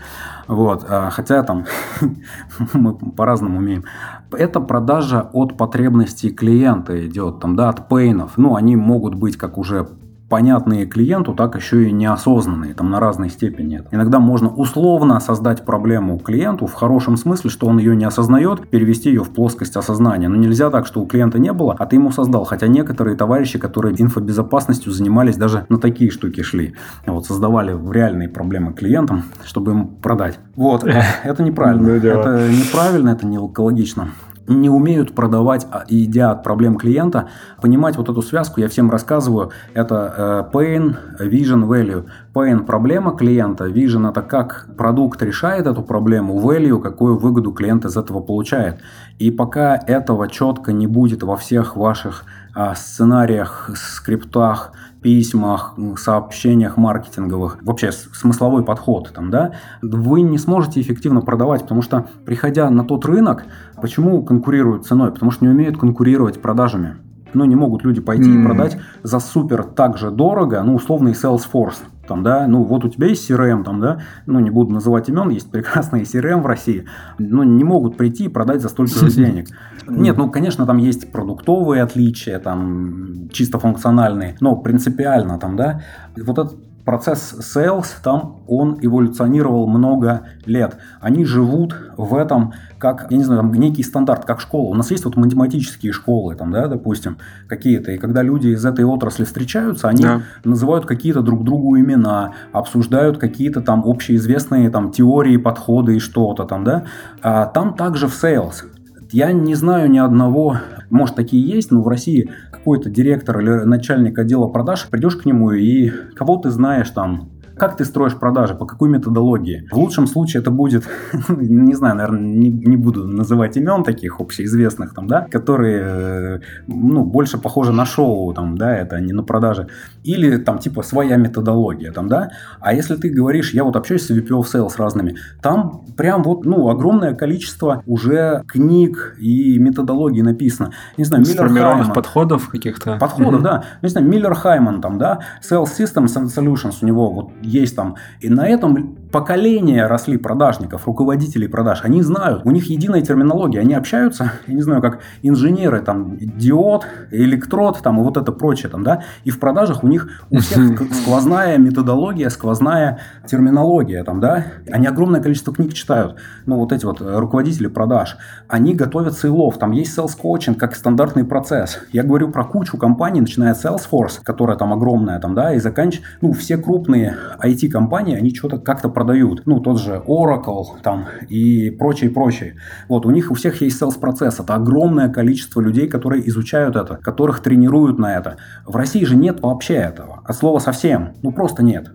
[0.48, 1.66] Вот, а, хотя там
[2.74, 3.84] мы по-разному умеем.
[4.32, 8.38] Это продажа от потребностей клиента идет, там, да, от пейнов.
[8.38, 9.88] Ну, они могут быть как уже
[10.30, 13.84] понятные клиенту, так еще и неосознанные, там на разной степени.
[13.92, 19.10] Иногда можно условно создать проблему клиенту в хорошем смысле, что он ее не осознает, перевести
[19.10, 20.28] ее в плоскость осознания.
[20.28, 22.44] Но нельзя так, что у клиента не было, а ты ему создал.
[22.44, 26.76] Хотя некоторые товарищи, которые инфобезопасностью занимались, даже на такие штуки шли.
[27.06, 30.40] Вот, создавали реальные проблемы клиентам, чтобы им продать.
[30.56, 30.84] Вот,
[31.24, 31.88] это неправильно.
[31.90, 34.10] Это неправильно, это не экологично
[34.48, 37.30] не умеют продавать, а, идя от проблем клиента,
[37.62, 42.06] понимать вот эту связку, я всем рассказываю, это э, pain, vision, value.
[42.34, 47.98] Pain– проблема клиента, vision– это как продукт решает эту проблему, value– какую выгоду клиент из
[47.98, 48.80] этого получает.
[49.20, 52.24] И пока этого четко не будет во всех ваших
[52.54, 54.72] а, сценариях, скриптах,
[55.02, 62.08] письмах, сообщениях маркетинговых, вообще смысловой подход там, да, вы не сможете эффективно продавать, потому что,
[62.26, 63.46] приходя на тот рынок,
[63.82, 65.12] почему конкурируют ценой?
[65.12, 66.98] Потому что не умеют конкурировать продажами.
[67.34, 68.42] Ну, не могут люди пойти mm.
[68.42, 72.90] и продать за супер так же дорого, ну, условный Salesforce, там, да, ну вот у
[72.90, 76.86] тебя есть CRM, там, да, ну не буду называть имен, есть прекрасные CRM в России,
[77.20, 79.48] ну не могут прийти и продать за столько же денег.
[79.88, 85.82] Нет, ну конечно там есть продуктовые отличия, там чисто функциональные, но принципиально там, да,
[86.16, 90.78] вот этот процесс sales там, он эволюционировал много лет.
[91.02, 94.70] Они живут в этом как, я не знаю, там некий стандарт, как школа.
[94.70, 97.18] У нас есть вот математические школы, там, да, допустим,
[97.50, 97.92] какие-то.
[97.92, 100.22] И когда люди из этой отрасли встречаются, они да.
[100.46, 106.64] называют какие-то друг другу имена, обсуждают какие-то там общеизвестные там теории, подходы и что-то там,
[106.64, 106.86] да.
[107.22, 108.64] А там также в sales.
[109.12, 110.58] Я не знаю ни одного,
[110.90, 115.52] может такие есть, но в России какой-то директор или начальник отдела продаж, придешь к нему
[115.52, 119.68] и кого ты знаешь там, как ты строишь продажи, по какой методологии?
[119.72, 120.84] В лучшем случае это будет,
[121.30, 127.04] не знаю, наверное, не, не буду называть имен таких общеизвестных, там, да, которые, э, ну,
[127.04, 129.68] больше похожи на шоу, там, да, это не на продажи.
[130.04, 132.30] Или там типа своя методология, там, да.
[132.60, 136.46] А если ты говоришь, я вот общаюсь с VP of Sales разными, там прям вот,
[136.46, 140.72] ну, огромное количество уже книг и методологий написано.
[140.98, 141.94] Не знаю, Миллер Хайман.
[141.94, 142.98] подходов каких-то.
[142.98, 143.44] Подходов, mm-hmm.
[143.44, 143.64] да.
[143.82, 147.96] Не знаю, Миллер Хайман там, да, Sales Systems and Solutions у него вот есть там.
[148.20, 151.82] И на этом поколения росли продажников, руководителей продаж.
[151.84, 153.62] Они знают, у них единая терминология.
[153.62, 158.70] Они общаются, я не знаю, как инженеры, там, диод, электрод, там, и вот это прочее,
[158.70, 159.04] там, да.
[159.24, 164.46] И в продажах у них у всех сквозная методология, сквозная терминология, там, да.
[164.70, 166.18] Они огромное количество книг читают.
[166.46, 168.18] Ну, вот эти вот руководители продаж.
[168.48, 169.58] Они готовят сейлов.
[169.58, 171.80] Там есть sales coaching как стандартный процесс.
[171.92, 176.06] Я говорю про кучу компаний, начиная с Salesforce, которая там огромная, там, да, и заканчивая,
[176.22, 179.44] ну, все крупные IT-компании, они что-то как-то продают.
[179.46, 182.56] Ну, тот же Oracle там и прочее, прочее.
[182.88, 184.40] Вот, у них у всех есть sales процесс.
[184.40, 188.38] Это огромное количество людей, которые изучают это, которых тренируют на это.
[188.66, 190.22] В России же нет вообще этого.
[190.24, 191.14] От слова совсем.
[191.24, 191.92] Ну, просто нет.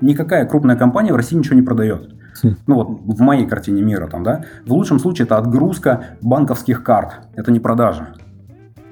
[0.00, 2.14] Никакая крупная компания в России ничего не продает.
[2.42, 2.56] Хм.
[2.66, 4.44] Ну вот в моей картине мира там, да.
[4.66, 7.28] В лучшем случае это отгрузка банковских карт.
[7.34, 8.08] Это не продажа.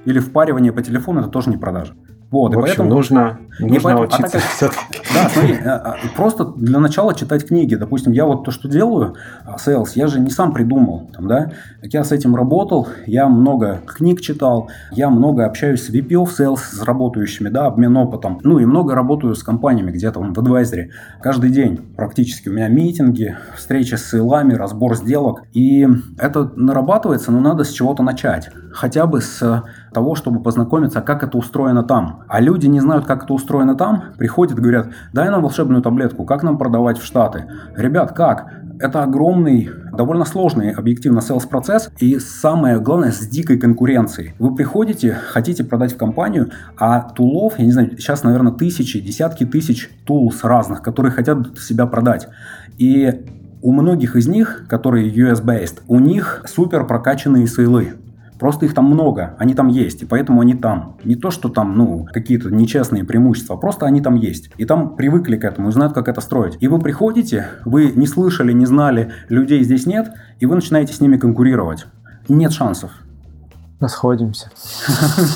[0.05, 1.95] Или впаривание по телефону, это тоже не продажа.
[2.35, 4.39] Вот, в общем, поэтому, нужно, нужно поэтому, а учиться.
[4.39, 4.74] А как,
[5.14, 7.76] да, смотри, э, э, просто для начала читать книги.
[7.76, 9.14] Допустим, я вот то, что делаю,
[9.45, 11.09] а, sales, я же не сам придумал.
[11.14, 11.53] Там, да?
[11.80, 16.59] Я с этим работал, я много книг читал, я много общаюсь с VP of Sales,
[16.59, 18.41] с работающими, да, обмен опытом.
[18.43, 20.91] Ну и много работаю с компаниями где-то в адвайзере.
[21.22, 25.45] Каждый день практически у меня митинги, встречи с сейлами, разбор сделок.
[25.53, 25.87] И
[26.18, 28.51] это нарабатывается, но надо с чего-то начать.
[28.72, 29.62] Хотя бы с
[29.95, 32.24] того, чтобы познакомиться, как это устроено там.
[32.28, 36.42] А люди не знают, как это устроено там, приходят говорят, дай нам волшебную таблетку, как
[36.42, 37.47] нам продавать в Штаты?
[37.76, 38.53] Ребят, как?
[38.80, 44.34] Это огромный, довольно сложный объективно sales процесс и самое главное с дикой конкуренцией.
[44.40, 49.47] Вы приходите, хотите продать в компанию, а тулов, я не знаю, сейчас, наверное, тысячи, десятки
[49.47, 52.28] тысяч тулс разных, которые хотят себя продать.
[52.76, 53.24] И
[53.62, 57.95] у многих из них, которые US-based, у них супер прокачанные сейлы.
[58.39, 60.97] Просто их там много, они там есть, и поэтому они там.
[61.05, 64.51] Не то, что там, ну, какие-то нечестные преимущества, просто они там есть.
[64.57, 66.57] И там привыкли к этому и знают, как это строить.
[66.61, 71.01] И вы приходите, вы не слышали, не знали, людей здесь нет, и вы начинаете с
[71.01, 71.87] ними конкурировать.
[72.28, 72.91] Нет шансов.
[73.80, 74.51] Расходимся.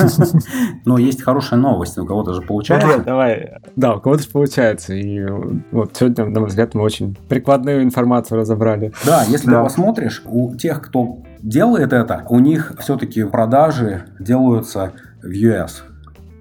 [0.85, 3.01] Но есть хорошая новость, у кого-то же получается.
[3.05, 4.95] Давай, да, у кого-то же получается.
[4.95, 5.23] И
[5.71, 8.93] вот сегодня, на мой взгляд, мы очень прикладную информацию разобрали.
[9.05, 15.31] Да, если ты посмотришь, у тех, кто делает это, у них все-таки продажи делаются в
[15.31, 15.83] US.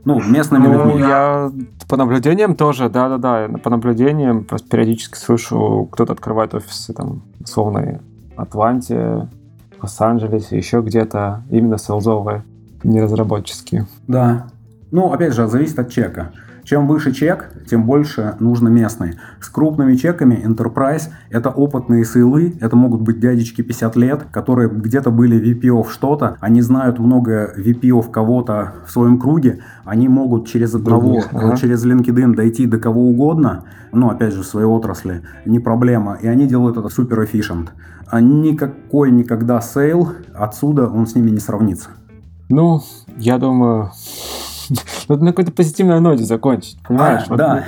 [0.06, 1.02] Ну, местными ну, людьми.
[1.02, 1.52] Я
[1.90, 8.00] по наблюдениям тоже, да-да-да, по наблюдениям просто периодически слышу, кто-то открывает офисы там, условно,
[8.36, 9.28] Атланте,
[9.82, 12.44] Лос-Анджелесе, еще где-то, именно селзовые,
[12.84, 13.88] не разработческие.
[14.08, 14.48] Да.
[14.92, 16.32] Ну, опять же, зависит от чека.
[16.68, 19.14] Чем выше чек, тем больше нужно местные.
[19.40, 25.10] С крупными чеками Enterprise это опытные сейлы, это могут быть дядечки 50 лет, которые где-то
[25.10, 31.24] были VPO что-то, они знают много VPO кого-то в своем круге, они могут через одного,
[31.32, 31.56] ага.
[31.56, 33.64] через LinkedIn дойти до кого угодно,
[33.94, 37.70] ну, опять же, в своей отрасли, не проблема, и они делают это супер efficient.
[38.08, 41.92] А никакой никогда сейл отсюда он с ними не сравнится.
[42.50, 42.82] Ну,
[43.18, 43.92] я думаю,
[45.08, 47.24] вот на какой-то позитивной ноте закончить, понимаешь?
[47.28, 47.66] А, вот да.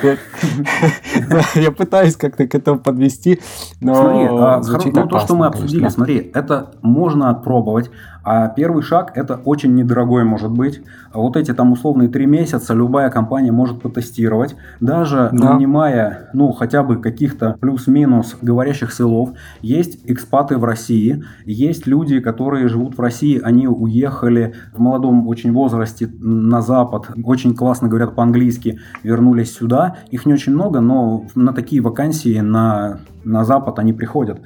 [1.56, 3.40] Я пытаюсь как-то к этому подвести,
[3.82, 5.96] но Смотри, а, звучит ну, то, что мы обсудили, конечно.
[5.98, 7.90] смотри, это можно пробовать,
[8.32, 10.84] а первый шаг это очень недорогой может быть.
[11.12, 15.56] Вот эти там условные три месяца любая компания может потестировать, даже да.
[15.56, 19.32] нанимая, ну, хотя бы каких-то плюс-минус говорящих сейлов.
[19.64, 25.52] Есть экспаты в России, есть люди, которые живут в России, они уехали в молодом очень
[25.52, 29.96] возрасте на Запад, очень классно говорят по-английски, вернулись сюда.
[30.12, 34.40] Их не очень много, но на такие вакансии на, на Запад они приходят.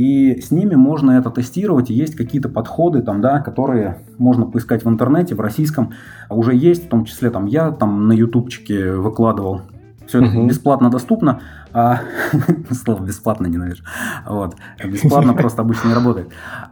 [0.00, 4.88] И с ними можно это тестировать, есть какие-то подходы, там, да, которые можно поискать в
[4.88, 5.92] интернете, в российском.
[6.30, 9.60] Уже есть, в том числе там я там на ютубчике выкладывал.
[10.06, 11.40] Все это бесплатно доступно.
[11.72, 12.00] А,
[12.70, 13.82] слово бесплатно ненавижу.
[14.26, 14.56] Вот.
[14.84, 16.28] Бесплатно просто обычно не работает.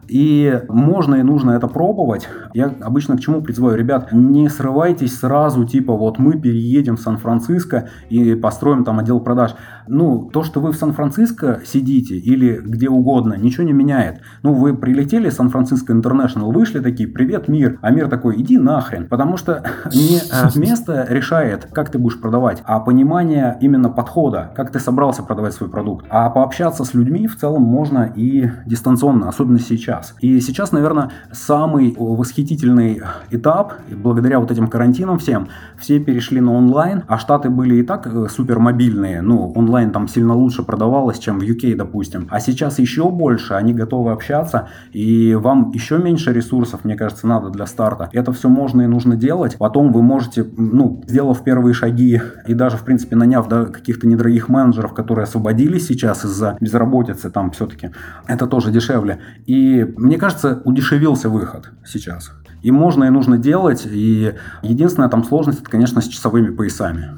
[0.09, 2.29] И можно и нужно это пробовать.
[2.55, 3.77] Я обычно к чему призываю?
[3.77, 9.55] Ребят, не срывайтесь сразу, типа, вот мы переедем в Сан-Франциско и построим там отдел продаж.
[9.87, 14.21] Ну, то, что вы в Сан-Франциско сидите или где угодно, ничего не меняет.
[14.43, 17.79] Ну, вы прилетели в Сан-Франциско Интернешнл, вышли такие, привет, мир.
[17.83, 19.09] А мир такой, иди нахрен.
[19.09, 24.73] Потому что не э, место решает, как ты будешь продавать, а понимание именно подхода, как
[24.73, 26.07] ты собрался продавать свой продукт.
[26.09, 30.15] А пообщаться с людьми в целом можно и дистанционно, особенно сейчас.
[30.21, 37.05] И сейчас, наверное, самый восхитительный этап, благодаря вот этим карантинам всем, все перешли на онлайн,
[37.07, 41.39] а штаты были и так э, супер мобильные, ну, онлайн там сильно лучше продавалось, чем
[41.39, 42.27] в UK, допустим.
[42.31, 47.51] А сейчас еще больше, они готовы общаться, и вам еще меньше ресурсов, мне кажется, надо
[47.51, 48.09] для старта.
[48.15, 49.59] Это все можно и нужно делать.
[49.59, 54.49] Потом вы можете, ну, сделав первые шаги и даже, в принципе, наняв да, каких-то недорогих
[54.49, 57.91] менеджеров, менеджеров, которые освободились сейчас из-за безработицы там все-таки,
[58.27, 59.19] это тоже дешевле.
[59.47, 62.33] И мне кажется, удешевился выход сейчас.
[62.63, 63.87] И можно и нужно делать.
[63.87, 67.11] И единственная там сложность, это, конечно, с часовыми поясами.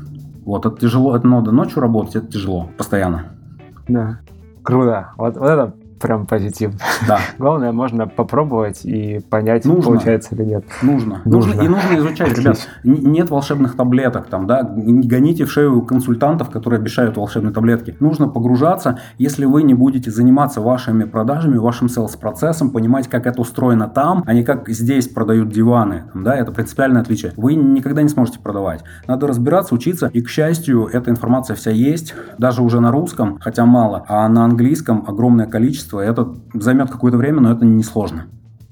[0.45, 3.25] Вот, это тяжело, это надо ночью работать, это тяжело, постоянно.
[3.89, 4.21] Да,
[4.63, 5.13] круто.
[5.17, 6.73] Вот, вот это прям позитив.
[7.07, 7.21] Да.
[7.39, 9.83] Главное, можно попробовать и понять, нужно.
[9.83, 10.65] получается или нет.
[10.83, 11.23] Нужно.
[11.25, 11.55] нужно.
[11.55, 11.63] нужно.
[11.63, 12.59] И нужно изучать, ребят.
[12.85, 14.63] Нет волшебных таблеток там, да.
[14.63, 17.97] Не гоните в шею консультантов, которые обещают волшебные таблетки.
[18.01, 18.99] Нужно погружаться.
[19.19, 24.35] Если вы не будете заниматься вашими продажами, вашим селс-процессом, понимать, как это устроено там, а
[24.35, 27.33] не как здесь продают диваны, там, да, это принципиальное отличие.
[27.37, 28.83] Вы никогда не сможете продавать.
[29.07, 30.11] Надо разбираться, учиться.
[30.13, 34.45] И, к счастью, эта информация вся есть, даже уже на русском, хотя мало, а на
[34.45, 36.01] английском огромное количество количество.
[36.01, 38.27] Это займет какое-то время, но это не сложно.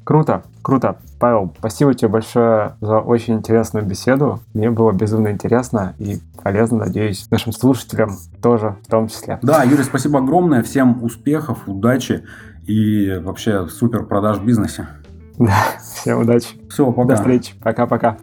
[0.05, 0.97] Круто, круто.
[1.19, 4.41] Павел, спасибо тебе большое за очень интересную беседу.
[4.55, 9.39] Мне было безумно интересно и полезно, надеюсь, нашим слушателям тоже в том числе.
[9.43, 10.63] Да, Юрий, спасибо огромное.
[10.63, 12.25] Всем успехов, удачи
[12.67, 14.89] и вообще супер продаж в бизнесе.
[15.39, 16.49] Да, всем удачи.
[16.69, 17.11] Все, пока.
[17.11, 17.55] До встречи.
[17.63, 18.17] Пока-пока.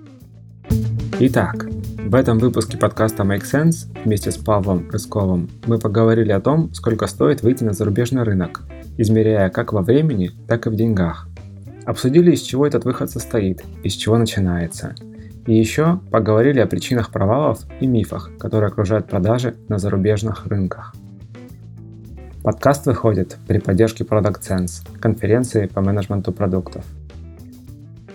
[1.17, 1.65] Итак,
[2.05, 7.07] в этом выпуске подкаста Make Sense вместе с Павлом Рысковым мы поговорили о том, сколько
[7.07, 8.61] стоит выйти на зарубежный рынок,
[8.95, 11.27] измеряя как во времени, так и в деньгах.
[11.83, 14.93] Обсудили, из чего этот выход состоит, из чего начинается.
[15.47, 20.93] И еще поговорили о причинах провалов и мифах, которые окружают продажи на зарубежных рынках.
[22.43, 26.85] Подкаст выходит при поддержке Product Sense, конференции по менеджменту продуктов–